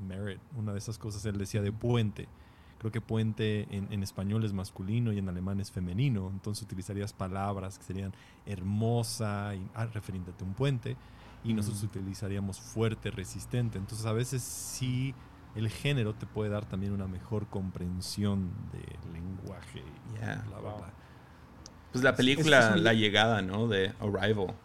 [0.08, 2.28] Merritt, una de esas cosas, él decía de puente.
[2.82, 6.32] Creo que puente en, en español es masculino y en alemán es femenino.
[6.34, 8.12] Entonces utilizarías palabras que serían
[8.48, 10.98] hermosa, y, ah, refiriéndote a un puente,
[11.44, 11.86] y nosotros Mm.
[11.86, 13.78] utilizaríamos fuerte, resistente.
[13.78, 15.14] Entonces a veces sí
[15.54, 19.84] el género te puede dar también una mejor comprensión del lenguaje.
[20.16, 20.44] y Yeah.
[20.48, 20.94] bla, bla, bla.
[21.92, 23.68] Pues la película es es La Llegada, ¿no?
[23.68, 24.56] De Arrival.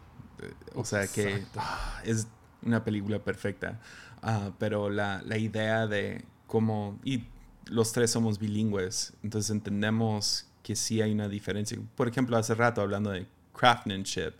[0.40, 2.28] Eh, O sea que ah, es
[2.62, 3.78] una película perfecta.
[4.22, 6.98] Ah, pero la, la idea de cómo...
[7.04, 7.24] Y
[7.66, 11.78] los tres somos bilingües, entonces entendemos que sí hay una diferencia.
[11.96, 14.32] Por ejemplo, hace rato hablando de craftsmanship,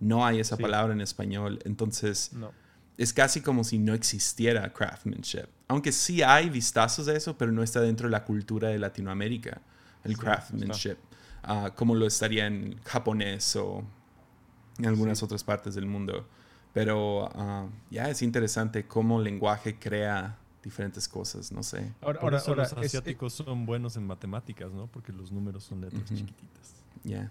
[0.00, 0.62] no hay esa Sí.
[0.62, 2.52] palabra en español, entonces No.
[2.98, 5.46] es casi como si no existiera craftsmanship.
[5.68, 9.60] Aunque sí hay vistazos de eso, pero no está dentro de la cultura de Latinoamérica,
[10.04, 10.96] el Sí, craftsmanship,
[11.44, 13.82] Ah, como lo estaría en japonés o
[14.78, 15.24] en algunas Sí.
[15.24, 16.26] otras partes del mundo.
[16.72, 21.92] Pero ah, ya es interesante cómo el lenguaje crea diferentes cosas, no sé.
[22.00, 24.86] Ahora, ahora, ahora, los es- eh, asiáticos son buenos en matemáticas, ¿no?
[24.86, 26.14] Porque los números son letras Ujú.
[26.16, 26.74] chiquititas.
[27.04, 27.30] Ya.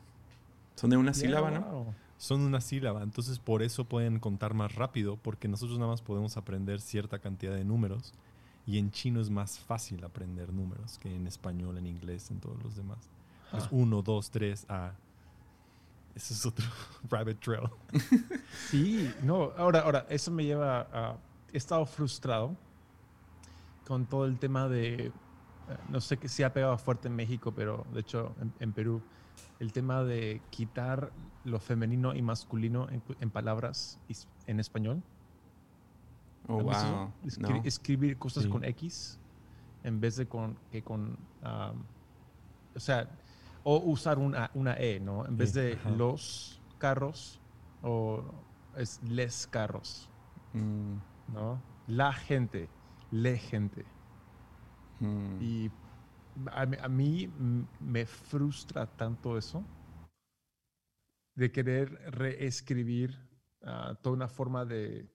[0.75, 1.61] Son de una Yeah, sílaba, ¿no?
[1.61, 1.93] wow.
[2.17, 6.37] Son una sílaba, entonces por eso pueden contar más rápido, porque nosotros nada más podemos
[6.37, 8.13] aprender cierta cantidad de números.
[8.67, 12.61] Y en chino es más fácil aprender números que en español, en inglés, en todos
[12.63, 12.99] los demás.
[13.57, 13.67] Es Ah.
[13.71, 14.91] 1, 2, 3, A.
[16.13, 16.65] Ese es otro
[17.09, 17.67] rabbit trail.
[18.69, 21.17] Sí, no, ahora, ahora, eso me lleva a...
[21.53, 22.55] He estado frustrado
[23.87, 25.05] con todo el tema de...
[25.07, 25.11] eh,
[25.89, 29.01] No sé que si ha pegado fuerte en México, pero de hecho en, en Perú,
[29.59, 31.11] el tema de quitar
[31.43, 35.01] lo femenino y masculino en, en palabras is- en español.
[36.47, 37.11] Oh, wow.
[37.23, 37.61] Escri- No.
[37.63, 38.49] Escribir cosas Sí.
[38.49, 39.19] con X
[39.83, 41.17] en vez de con que con
[42.75, 43.07] o sea
[43.63, 45.25] o usar una, una E, ¿no?
[45.25, 45.91] En vez Sí, de ajá.
[45.91, 47.39] los carros
[47.83, 48.23] o
[48.75, 50.07] es les carros,
[50.53, 50.95] Mm,
[51.33, 51.61] ¿no?
[51.87, 52.69] La gente,
[53.11, 53.85] le gente.
[54.99, 55.41] mm.
[55.41, 55.71] Y
[56.51, 57.29] a, mí- a mí
[57.79, 59.63] me frustra tanto eso
[61.35, 63.17] de querer reescribir
[63.63, 65.09] ah, toda una forma de...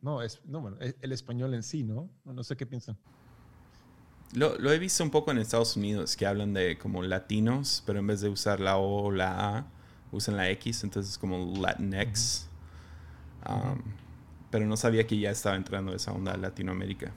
[0.00, 2.08] No, es, no, bueno, e- el español en sí, ¿no?
[2.24, 2.96] No, sé qué piensan.
[4.32, 7.98] Lo, lo he visto un poco en Estados Unidos, que hablan de como latinos, pero
[7.98, 9.66] en vez de usar la O o la A,
[10.12, 12.48] usan la X, entonces es como Latinx.
[13.48, 13.80] Um,
[14.50, 17.12] Pero no sabía que ya estaba entrando esa onda a Latinoamérica.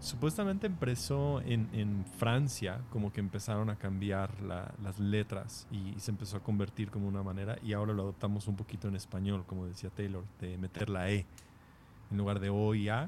[0.00, 6.10] Supuestamente empezó en, en Francia, como que empezaron a cambiar la- las letras y, se
[6.10, 9.64] empezó a convertir como una manera y ahora lo adoptamos un poquito en español, como
[9.66, 11.24] decía Taylor, de meter la E
[12.10, 13.02] en lugar de O y A.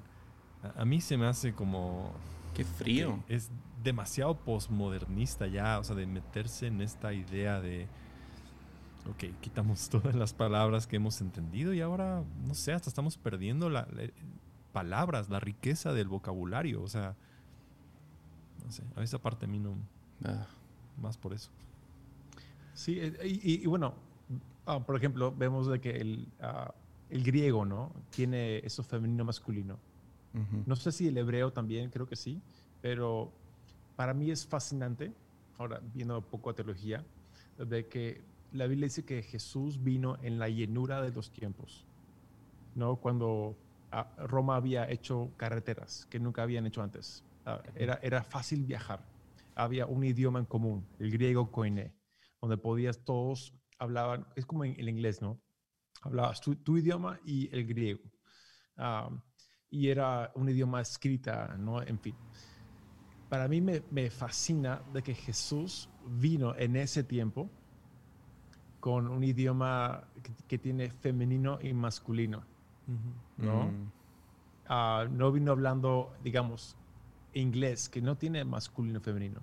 [0.63, 2.13] A, a mí se me hace como...
[2.55, 3.19] Qué frío.
[3.27, 3.51] Es
[3.83, 7.89] demasiado postmodernista ya, o sea, de meterse en esta idea de...
[9.11, 13.69] Ok, quitamos todas las palabras que hemos entendido y ahora, no sé, hasta estamos perdiendo
[13.71, 14.11] la, la-
[14.73, 16.83] palabras, la riqueza del vocabulario.
[16.83, 17.15] O sea,
[18.65, 19.75] no sé, a esa parte a mí no,
[20.25, 20.47] Ah,
[21.01, 21.51] más por eso.
[22.75, 23.95] Sí, eh, y, y- y bueno,
[24.67, 26.73] ah, por ejemplo, vemos de que el, ah,
[27.11, 27.93] el griego, ¿no?
[28.11, 29.79] Tiene eso femenino masculino.
[30.67, 32.41] No sé si el hebreo también, creo que sí,
[32.81, 33.31] pero
[33.95, 35.13] para mí es fascinante,
[35.59, 37.05] ahora viendo un poco a teología,
[37.57, 38.21] de que
[38.55, 41.85] la Biblia dice que Jesús vino en la llenura de los tiempos,
[42.77, 42.97] ¿no?
[42.97, 43.59] Cuando
[43.91, 47.25] ah, Roma había hecho carreteras que nunca habían hecho antes.
[47.45, 49.05] Ah, era, era fácil viajar.
[49.57, 51.95] Había un idioma en común, el griego koiné,
[52.41, 55.43] donde podías todos hablaban, es como en el inglés, ¿no?
[56.03, 58.05] Hablabas tu, tu idioma y el griego.
[58.77, 59.11] Ah,
[59.69, 61.83] y era un idioma escrita, ¿no?
[61.83, 62.15] En fin.
[63.29, 67.51] Para mí me, me fascina de que Jesús vino en ese tiempo
[68.85, 72.45] con un idioma que, que tiene femenino y masculino,
[73.39, 73.65] ¿no?
[73.65, 73.91] Mm,
[74.67, 76.77] ah, no vino hablando, digamos,
[77.33, 79.41] inglés, que no tiene masculino y femenino.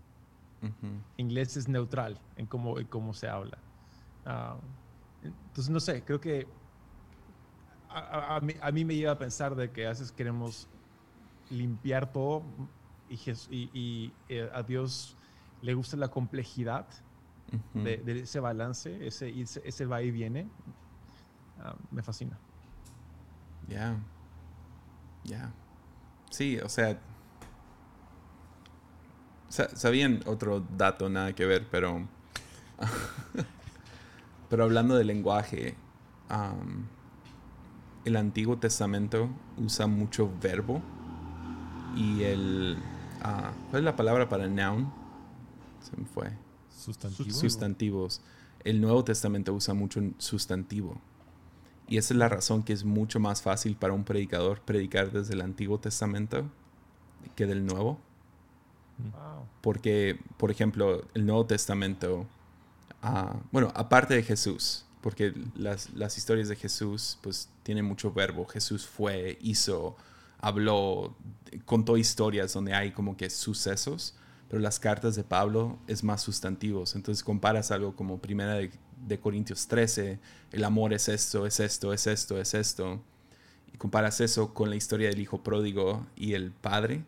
[1.18, 3.58] Inglés es neutral en cómo, en cómo se habla.
[4.26, 4.62] Ah,
[5.24, 6.54] entonces, no sé, creo que
[7.90, 10.70] a, a- a mí, a mí me lleva a pensar de que a veces queremos
[11.50, 12.70] limpiar todo
[13.08, 15.18] y, Jes- y- y, eh, a Dios
[15.62, 16.88] le gusta la complejidad
[17.52, 17.84] Ujú.
[17.84, 19.34] de, de ese balance, ese,
[19.64, 20.48] ese, va y viene.
[21.60, 22.38] Ah, me fascina.
[23.68, 23.96] Ya.
[25.24, 25.52] Ya.
[26.30, 27.00] Sí, o sea.
[29.50, 32.08] sa- Sabían otro dato, nada que ver, pero.
[34.50, 35.76] pero hablando de lenguaje,
[36.30, 36.88] am,
[38.06, 40.82] el Antiguo Testamento usa mucho verbo
[41.96, 42.78] y el.
[43.22, 44.92] ah, ¿Cuál es la palabra para noun?
[45.82, 46.32] Se me fue.
[46.82, 47.32] Sustantivo.
[47.32, 48.22] Sustantivos.
[48.64, 51.00] El Nuevo Testamento usa mucho un sustantivo.
[51.88, 55.34] Y esa es la razón que es mucho más fácil para un predicador predicar desde
[55.34, 56.50] el Antiguo Testamento
[57.36, 58.00] que del Nuevo.
[58.98, 59.46] Wow.
[59.62, 62.26] Porque, por ejemplo, el Nuevo Testamento,
[63.02, 68.46] ah, bueno, aparte de Jesús, porque las, las historias de Jesús, pues tienen mucho verbo.
[68.46, 69.96] Jesús fue, hizo,
[70.40, 71.16] habló,
[71.66, 74.16] contó historias donde hay como que sucesos,
[74.52, 76.98] pero las cartas de Pablo es más sustantivos.
[76.98, 78.70] Entonces comparas algo como Primera de,
[79.08, 80.20] de Corintios 13,
[80.52, 83.02] el amor es esto, es esto, es esto, es esto.
[83.74, 87.06] Y comparas eso con la historia del hijo pródigo y el padre,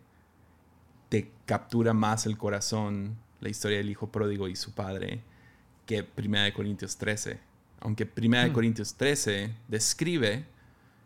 [1.09, 5.19] te captura más el corazón la historia del hijo pródigo y su padre
[5.85, 7.41] que Primera de Corintios 13.
[7.81, 8.53] Aunque Primera de Hmm.
[8.53, 10.45] Corintios 13 describe,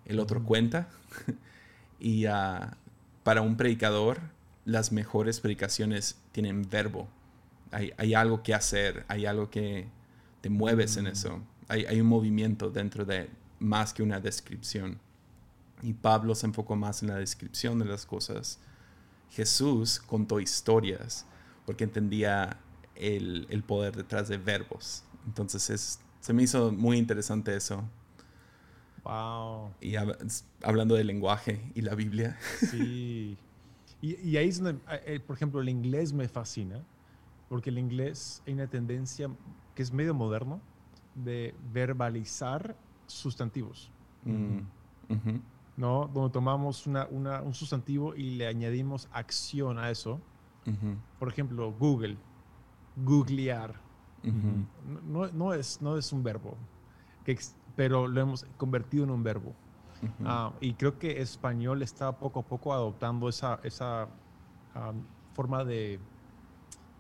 [0.06, 0.88] el otro cuenta.
[2.00, 2.78] y ah,
[3.24, 4.20] para un predicador,
[4.68, 7.08] las mejores predicaciones tienen verbo.
[7.72, 9.88] Hay, hay algo que hacer, hay algo que
[10.42, 11.42] te mueves en eso.
[11.68, 13.28] Hay, hay un movimiento dentro de
[13.60, 15.00] más que una descripción.
[15.82, 18.60] Y Pablo se enfocó más en la descripción de las cosas.
[19.32, 21.26] Jesús contó historias
[21.66, 22.60] porque entendía
[22.94, 25.04] el, el poder detrás de verbos.
[25.26, 27.84] Entonces es, se me hizo muy interesante eso.
[29.04, 29.72] Wow.
[29.82, 32.38] Y hab- hablando del lenguaje y la Biblia.
[32.70, 33.40] Sí.
[34.02, 36.84] Y, y ahí es donde, eh, por ejemplo, el inglés me fascina,
[37.50, 39.30] porque el inglés hay una tendencia
[39.74, 40.60] que es medio moderno
[41.16, 42.76] de verbalizar
[43.08, 43.92] sustantivos,
[44.24, 44.60] Mm,
[45.78, 46.10] ¿no?
[46.14, 50.20] Donde tomamos una, una- un sustantivo y le añadimos acción a eso.
[51.20, 52.18] Por ejemplo, Google,
[52.98, 53.74] googlear.
[55.08, 56.58] No, no es, no es un verbo,
[57.24, 57.38] que
[57.76, 59.56] pero lo hemos convertido en un verbo.
[60.26, 64.08] Ah, y creo que español está poco a poco adoptando esa, esa
[64.74, 65.02] am,
[65.34, 66.00] forma de,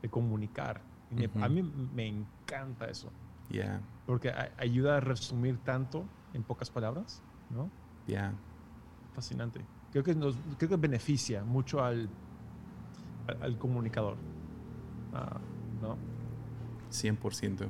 [0.01, 0.81] de comunicar.
[1.11, 1.29] Me-.
[1.41, 3.09] A mí me encanta eso,
[3.49, 7.69] Yeah, porque a- ayuda a resumir tanto en pocas palabras, ¿no?
[8.07, 8.33] yeah.
[9.13, 9.61] Fascinante.
[9.91, 12.09] Creo que, nos, creo que beneficia mucho al,
[13.27, 14.17] al, al comunicador,
[15.13, 15.37] ah,
[15.81, 15.97] ¿no?
[16.91, 17.67] 100%.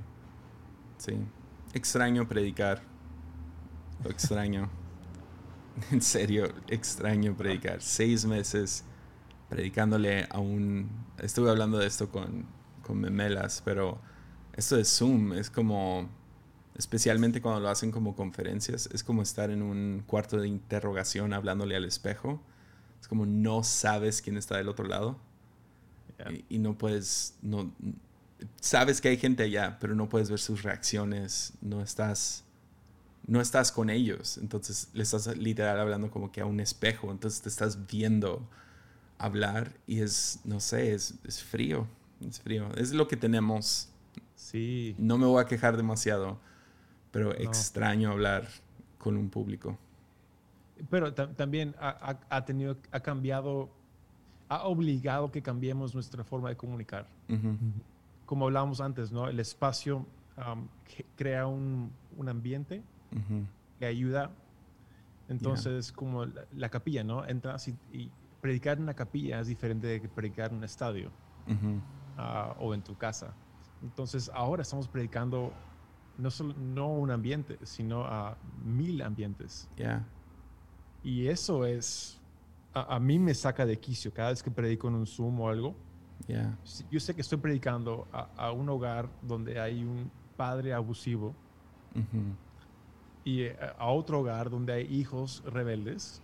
[0.97, 1.13] Sí.
[1.73, 2.81] Extraño predicar.
[4.03, 4.67] Lo extraño.
[5.91, 7.81] en serio, extraño predicar.
[7.81, 8.83] Seis meses
[9.49, 10.89] predicándole a un...
[11.19, 12.45] Estuve hablando de esto con,
[12.83, 13.99] con Memelas, pero
[14.53, 16.09] esto de Zoom es como...
[16.75, 21.75] Especialmente cuando lo hacen como conferencias, es como estar en un cuarto de interrogación hablándole
[21.75, 22.39] al espejo.
[23.01, 25.17] Es como no sabes quién está del otro lado
[26.29, 27.71] y, y no puedes, no,
[28.59, 32.43] sabes que hay gente allá, pero no puedes ver sus reacciones, no estás,
[33.27, 37.41] no estás con ellos, entonces le estás literal hablando como que a un espejo, entonces
[37.41, 38.47] te estás viendo
[39.19, 41.87] hablar y es, no sé, es, es frío,
[42.21, 43.89] es frío, es lo que tenemos,
[44.35, 46.39] Sí, no me voy a quejar demasiado,
[47.11, 48.47] pero extraño hablar
[48.99, 49.77] con un público.
[50.89, 53.69] pero ta- también ha, ha- tenido, ha cambiado,
[54.47, 57.07] ha obligado que cambiemos nuestra forma de comunicar.
[58.25, 59.27] Como hablábamos antes, ¿no?
[59.27, 60.05] El espacio
[61.15, 63.47] crea un, un ambiente ujú,
[63.79, 64.37] que ayuda.
[65.27, 67.25] Entonces, como la, la capilla, ¿no?
[67.27, 71.13] Entras y, y predicar en una capilla es diferente de predicar en un estadio
[71.47, 71.81] ujú,
[72.15, 73.37] ah, o en tu casa.
[73.81, 75.63] Entonces, ahora estamos predicando
[76.15, 79.69] no solo no un ambiente, sino a mil ambientes.
[79.77, 80.03] yeah,
[81.01, 82.21] Y eso es,
[82.73, 85.49] a, a mí me saca de quicio cada vez que predico en un Zoom o
[85.49, 85.85] algo.
[86.27, 86.57] yeah,
[86.89, 91.35] Yo sé que estoy predicando a, a un hogar donde hay un padre abusivo
[91.95, 92.37] ujú,
[93.27, 96.21] y eh, a otro hogar donde hay hijos rebeldes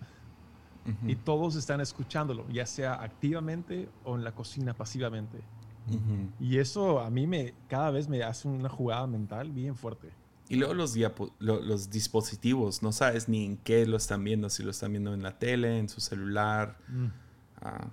[0.86, 5.40] ujú, y todos están escuchándolo, ya sea activamente o en la cocina pasivamente.
[5.90, 6.30] ujú.
[6.40, 10.12] Y eso a mí me cada vez me hace una jugada mental bien fuerte.
[10.48, 10.96] Y luego los,
[11.40, 15.24] los dispositivos, no sabes ni en qué lo están viendo, si lo están viendo en
[15.24, 17.08] la tele, en su celular, mm.
[17.64, 17.88] ah,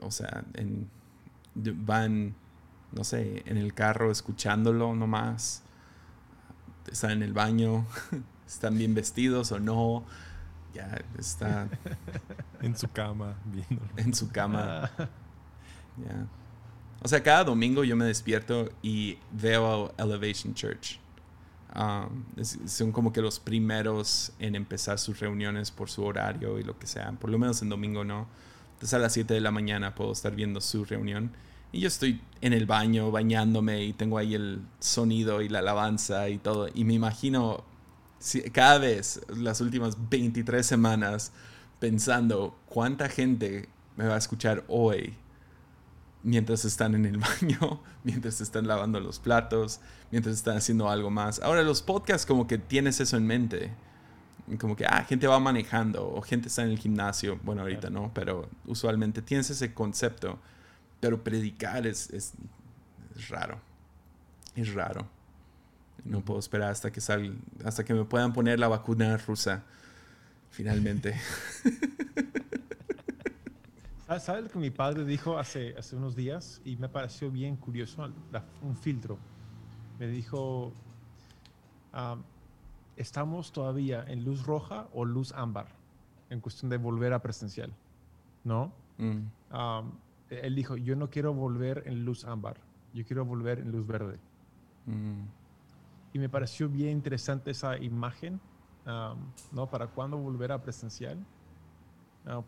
[0.00, 0.88] o sea, en,
[1.54, 2.34] van,
[2.92, 5.64] no sé, en el carro escuchándolo nomás,
[6.90, 7.86] están en el baño,
[8.54, 10.04] están bien vestidos o no,
[10.74, 11.68] ya está...
[12.62, 13.90] en su cama, viéndolo.
[13.96, 14.90] En su cama.
[14.98, 15.08] Ah.
[15.96, 16.26] Ya.
[17.02, 20.98] O sea, cada domingo yo me despierto y veo Elevation Church.
[21.76, 26.78] Um, son como que los primeros en empezar sus reuniones por su horario y lo
[26.78, 27.12] que sea.
[27.12, 28.26] Por lo menos en domingo no.
[28.72, 31.32] Entonces a las 7 de la mañana puedo estar viendo su reunión.
[31.72, 36.28] Y yo estoy en el baño bañándome y tengo ahí el sonido y la alabanza
[36.30, 36.68] y todo.
[36.72, 37.64] Y me imagino
[38.52, 41.32] cada vez, las últimas 23 semanas,
[41.78, 45.14] pensando cuánta gente me va a escuchar hoy
[46.24, 51.40] mientras están en el baño, mientras están lavando los platos, mientras están haciendo algo más.
[51.40, 53.70] Ahora los podcasts como que tienes eso en mente.
[54.58, 57.38] Como que, ah, gente va manejando o gente está en el gimnasio.
[57.44, 60.38] Bueno, ahorita no, pero usualmente tienes ese concepto.
[61.00, 62.32] Pero predicar es, es,
[63.28, 63.60] raro.
[64.54, 65.06] Es raro.
[66.04, 69.64] No puedo esperar hasta que sal, hasta que me puedan poner la vacuna rusa.
[70.50, 71.14] Finalmente.
[74.20, 76.60] ¿Sabes lo que mi padre dijo hace, hace unos días?
[76.64, 78.08] Y me pareció bien curioso,
[78.62, 79.18] un filtro.
[79.98, 80.72] Me dijo,
[82.96, 85.68] estamos todavía en luz roja o luz ámbar
[86.30, 87.72] en cuestión de volver a presencial,
[88.44, 88.72] ¿no?
[88.98, 89.22] Mm.
[90.30, 92.56] él dijo, yo no quiero volver en luz ámbar,
[92.92, 94.18] yo quiero volver en luz verde.
[94.86, 95.22] Mm.
[96.14, 98.40] Y me pareció bien interesante esa imagen,
[99.52, 99.68] ¿no?
[99.68, 101.18] Para cuándo volver a presencial.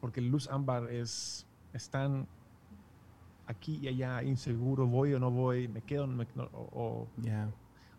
[0.01, 2.27] porque luz ámbar es están
[3.47, 6.09] aquí y allá, inseguro, voy o no voy, me quedo
[6.53, 7.07] o,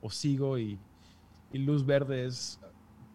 [0.01, 0.79] o, sigo y,
[1.53, 2.59] luz verde es,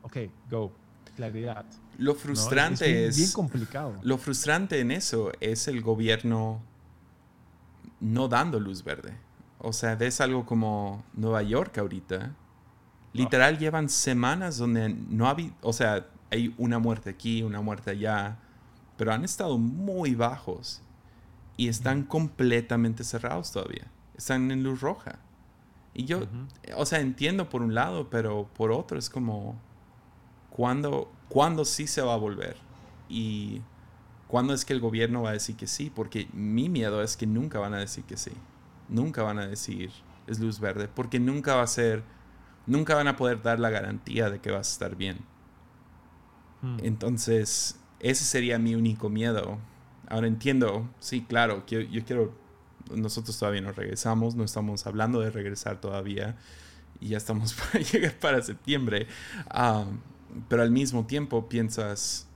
[0.02, 0.16] ok,
[0.50, 0.72] go,
[1.16, 1.64] claridad.
[1.98, 3.98] Lo frustrante es, bien, complicado.
[4.02, 6.62] Lo frustrante en eso es el gobierno
[8.00, 9.14] no dando luz verde.
[9.58, 12.34] O sea, ves algo como Nueva York ahorita.
[13.12, 18.38] Literal llevan semanas donde no ha o sea, hay una muerte aquí, una muerte allá
[19.02, 20.80] pero han estado muy bajos
[21.56, 23.90] y están completamente cerrados todavía.
[24.16, 25.18] Están en luz roja.
[25.94, 26.20] Y yo,
[26.76, 29.56] o sea, entiendo por un lado, pero por otro es como,
[30.50, 32.56] ¿cuándo, ¿cuándo sí se va a volver?
[33.08, 33.60] Y
[34.28, 35.90] ¿cuándo es que el gobierno va a decir que sí?
[35.92, 38.32] Porque mi miedo es que nunca van a decir que sí.
[38.88, 39.90] Nunca van a decir
[40.28, 42.04] es luz verde, porque nunca va a ser,
[42.66, 45.18] nunca van a poder dar la garantía de que vas a estar bien.
[46.60, 46.78] Hmm.
[46.82, 49.58] Entonces, ese sería mi único miedo.
[50.08, 52.34] Ahora entiendo, sí, claro, yo, yo quiero,
[52.94, 56.36] nosotros todavía no regresamos, no estamos hablando de regresar todavía
[57.00, 59.06] y ya estamos para llegar para septiembre.
[59.50, 59.84] Ah,
[60.48, 62.26] pero al mismo tiempo piensas,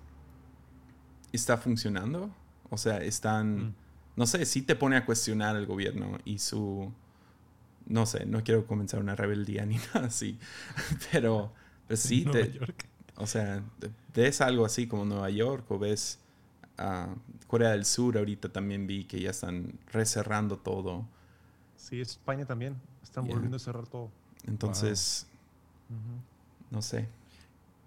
[1.33, 2.31] ¿está funcionando?
[2.71, 3.75] O sea, están, mm.
[4.17, 6.93] no sé, sí te pone a cuestionar el gobierno y su,
[7.87, 10.39] no sé, no quiero comenzar una rebeldía ni nada así,
[11.13, 11.53] pero,
[11.87, 12.59] pues sí, te,
[13.17, 13.63] o sea,
[14.15, 16.19] ves algo así como Nueva York o ves
[16.79, 17.15] a
[17.47, 21.07] Corea del Sur, ahorita también vi que ya están recerrando todo.
[21.77, 22.77] Sí, España también.
[23.03, 24.11] Están volviendo a cerrar todo.
[24.47, 25.27] Entonces,
[26.71, 27.09] no sé.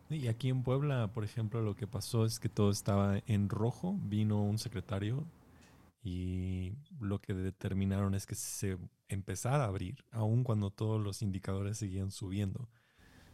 [0.09, 3.95] Y aquí en Puebla, por ejemplo, lo que pasó es que todo estaba en rojo.
[4.01, 5.23] Vino un secretario
[6.03, 8.77] y lo que determinaron es que se
[9.09, 12.69] empezara a abrir, aun cuando todos los indicadores seguían subiendo.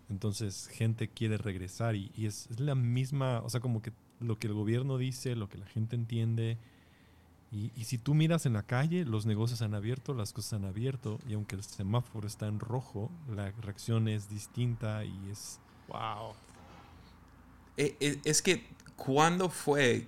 [0.10, 4.54] Entonces, gente quiere regresar y, es, la misma, o sea, como que lo que el
[4.54, 6.58] gobierno dice, lo que la gente entiende.
[7.52, 11.20] Y, si tú miras en la calle, los negocios han abierto, las cosas han abierto,
[11.28, 15.60] y aunque el semáforo está en rojo, la reacción es distinta y es...
[15.88, 16.34] ¡Wow!
[17.78, 18.66] Eh, eh, es que,
[18.96, 20.08] ¿cuándo fue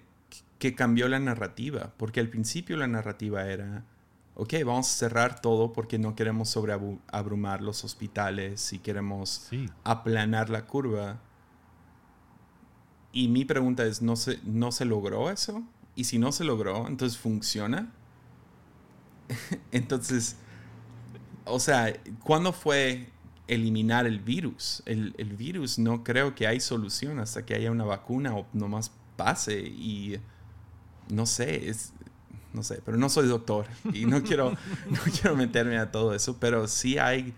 [0.59, 1.93] que cambió la narrativa?
[1.97, 3.86] Porque al principio la narrativa era
[4.40, 9.50] ok, vamos a cerrar todo porque no queremos sobreabrumar los hospitales y queremos
[9.84, 11.20] aplanar la curva.
[13.12, 15.64] Y mi pregunta es, ¿no se, ¿no se logró eso?
[15.96, 17.92] Y si no se logró, entonces funciona.
[19.72, 20.36] entonces,
[21.46, 21.92] o sea,
[22.24, 23.10] ¿cuándo fue
[23.48, 24.84] eliminar el virus?
[24.86, 28.92] El, el, virus no creo que hay solución hasta que haya una vacuna o nomás
[29.16, 30.20] pase y
[31.10, 31.92] no sé, es,
[32.58, 34.51] no sé, pero no soy doctor y no quiero,
[34.89, 37.34] no quiero meterme a todo eso, pero sí hay,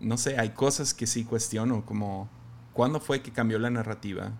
[0.00, 2.28] no sé, hay cosas que sí cuestiono, como
[2.72, 4.32] cuándo fue que cambió la narrativa.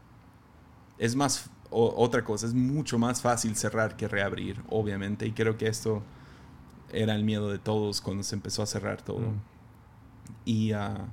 [0.98, 5.68] Es más, otra cosa, es mucho más fácil cerrar que reabrir, obviamente, y creo que
[5.68, 6.02] esto
[6.92, 9.20] era el miedo de todos cuando se empezó a cerrar todo.
[9.20, 9.40] Mm.
[10.44, 11.06] Y uh,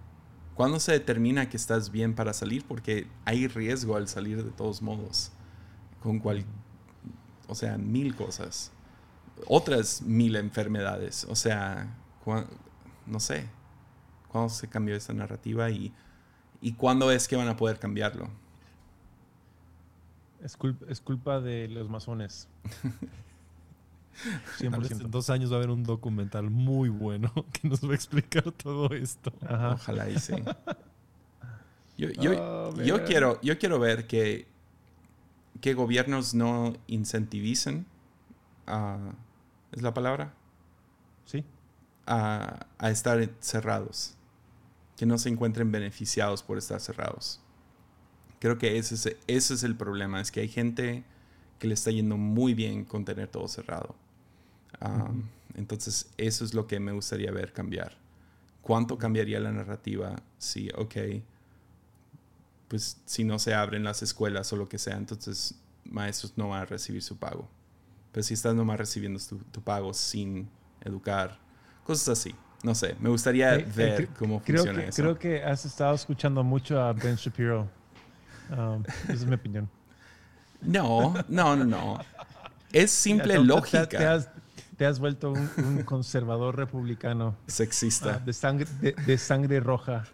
[0.60, 2.66] ¿Cuándo se determina que estás bien para salir?
[2.68, 5.32] Porque hay riesgo al salir de todos modos.
[6.04, 6.44] Con cual,
[7.50, 8.72] o sea, mil cosas.
[9.48, 11.26] Otras mil enfermedades.
[11.30, 11.98] O sea,
[13.06, 13.48] no sé.
[14.30, 15.92] ¿Cuándo se cambió esa narrativa y,
[16.62, 18.30] y cuándo es que van a poder cambiarlo?
[20.44, 22.48] Es culpa, es culpa de los masones.
[24.60, 25.04] 100%.
[25.04, 28.52] En dos años va a haber un documental muy bueno que nos va a explicar
[28.52, 29.32] todo esto.
[29.42, 30.36] Ojalá y sí.
[31.98, 34.48] Yo, yo, oh, yo, quiero, yo quiero ver que,
[35.62, 37.86] que gobiernos no incentivicen
[39.72, 40.34] ¿Es la palabra?
[41.26, 41.44] Sí.
[42.06, 44.16] A, a estar cerrados.
[44.98, 47.42] Que no se encuentren beneficiados por estar cerrados.
[48.40, 50.22] Creo que ese es, ese es el problema.
[50.22, 51.04] Es que hay gente
[51.60, 53.96] que le está yendo muy bien con tener todo cerrado.
[55.56, 57.98] Entonces, eso es lo que me gustaría ver cambiar.
[58.62, 60.96] ¿Cuánto cambiaría la narrativa si, ok,
[62.70, 66.62] pues si no se abren las escuelas o lo que sea, entonces maestros no van
[66.62, 67.50] a recibir su pago?
[68.14, 69.20] Pero si estás nomás recibiendo
[69.52, 70.50] tu, pago sin
[70.82, 71.38] educar,
[71.84, 72.34] cosas así.
[72.64, 75.02] No sé, me gustaría ver cómo funciona que, eso.
[75.02, 77.70] Creo que has estado escuchando mucho a Ben Shapiro.
[79.04, 79.70] esa es mi opinión.
[80.62, 82.00] No, no, no, no.
[82.72, 83.88] Es simple lógica
[84.80, 87.36] te has vuelto un, conservador republicano.
[87.48, 88.16] Sexista.
[88.16, 90.06] Ah, de, sangre, de, sangre roja.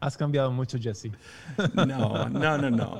[0.00, 1.10] Has cambiado mucho, Jesse.
[1.74, 2.98] No, no, no, no.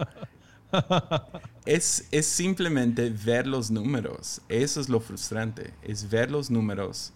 [1.65, 4.41] Es, es simplemente ver los números.
[4.49, 5.75] Eso es lo frustrante.
[5.83, 7.13] Es ver los números.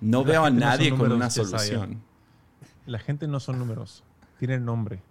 [0.00, 2.02] No veo a nadie con una solución.
[2.86, 4.02] La gente no son números.
[4.38, 5.02] Tienen nombre.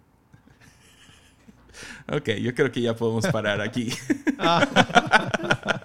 [2.12, 3.92] Ok, yo creo que ya podemos parar aquí.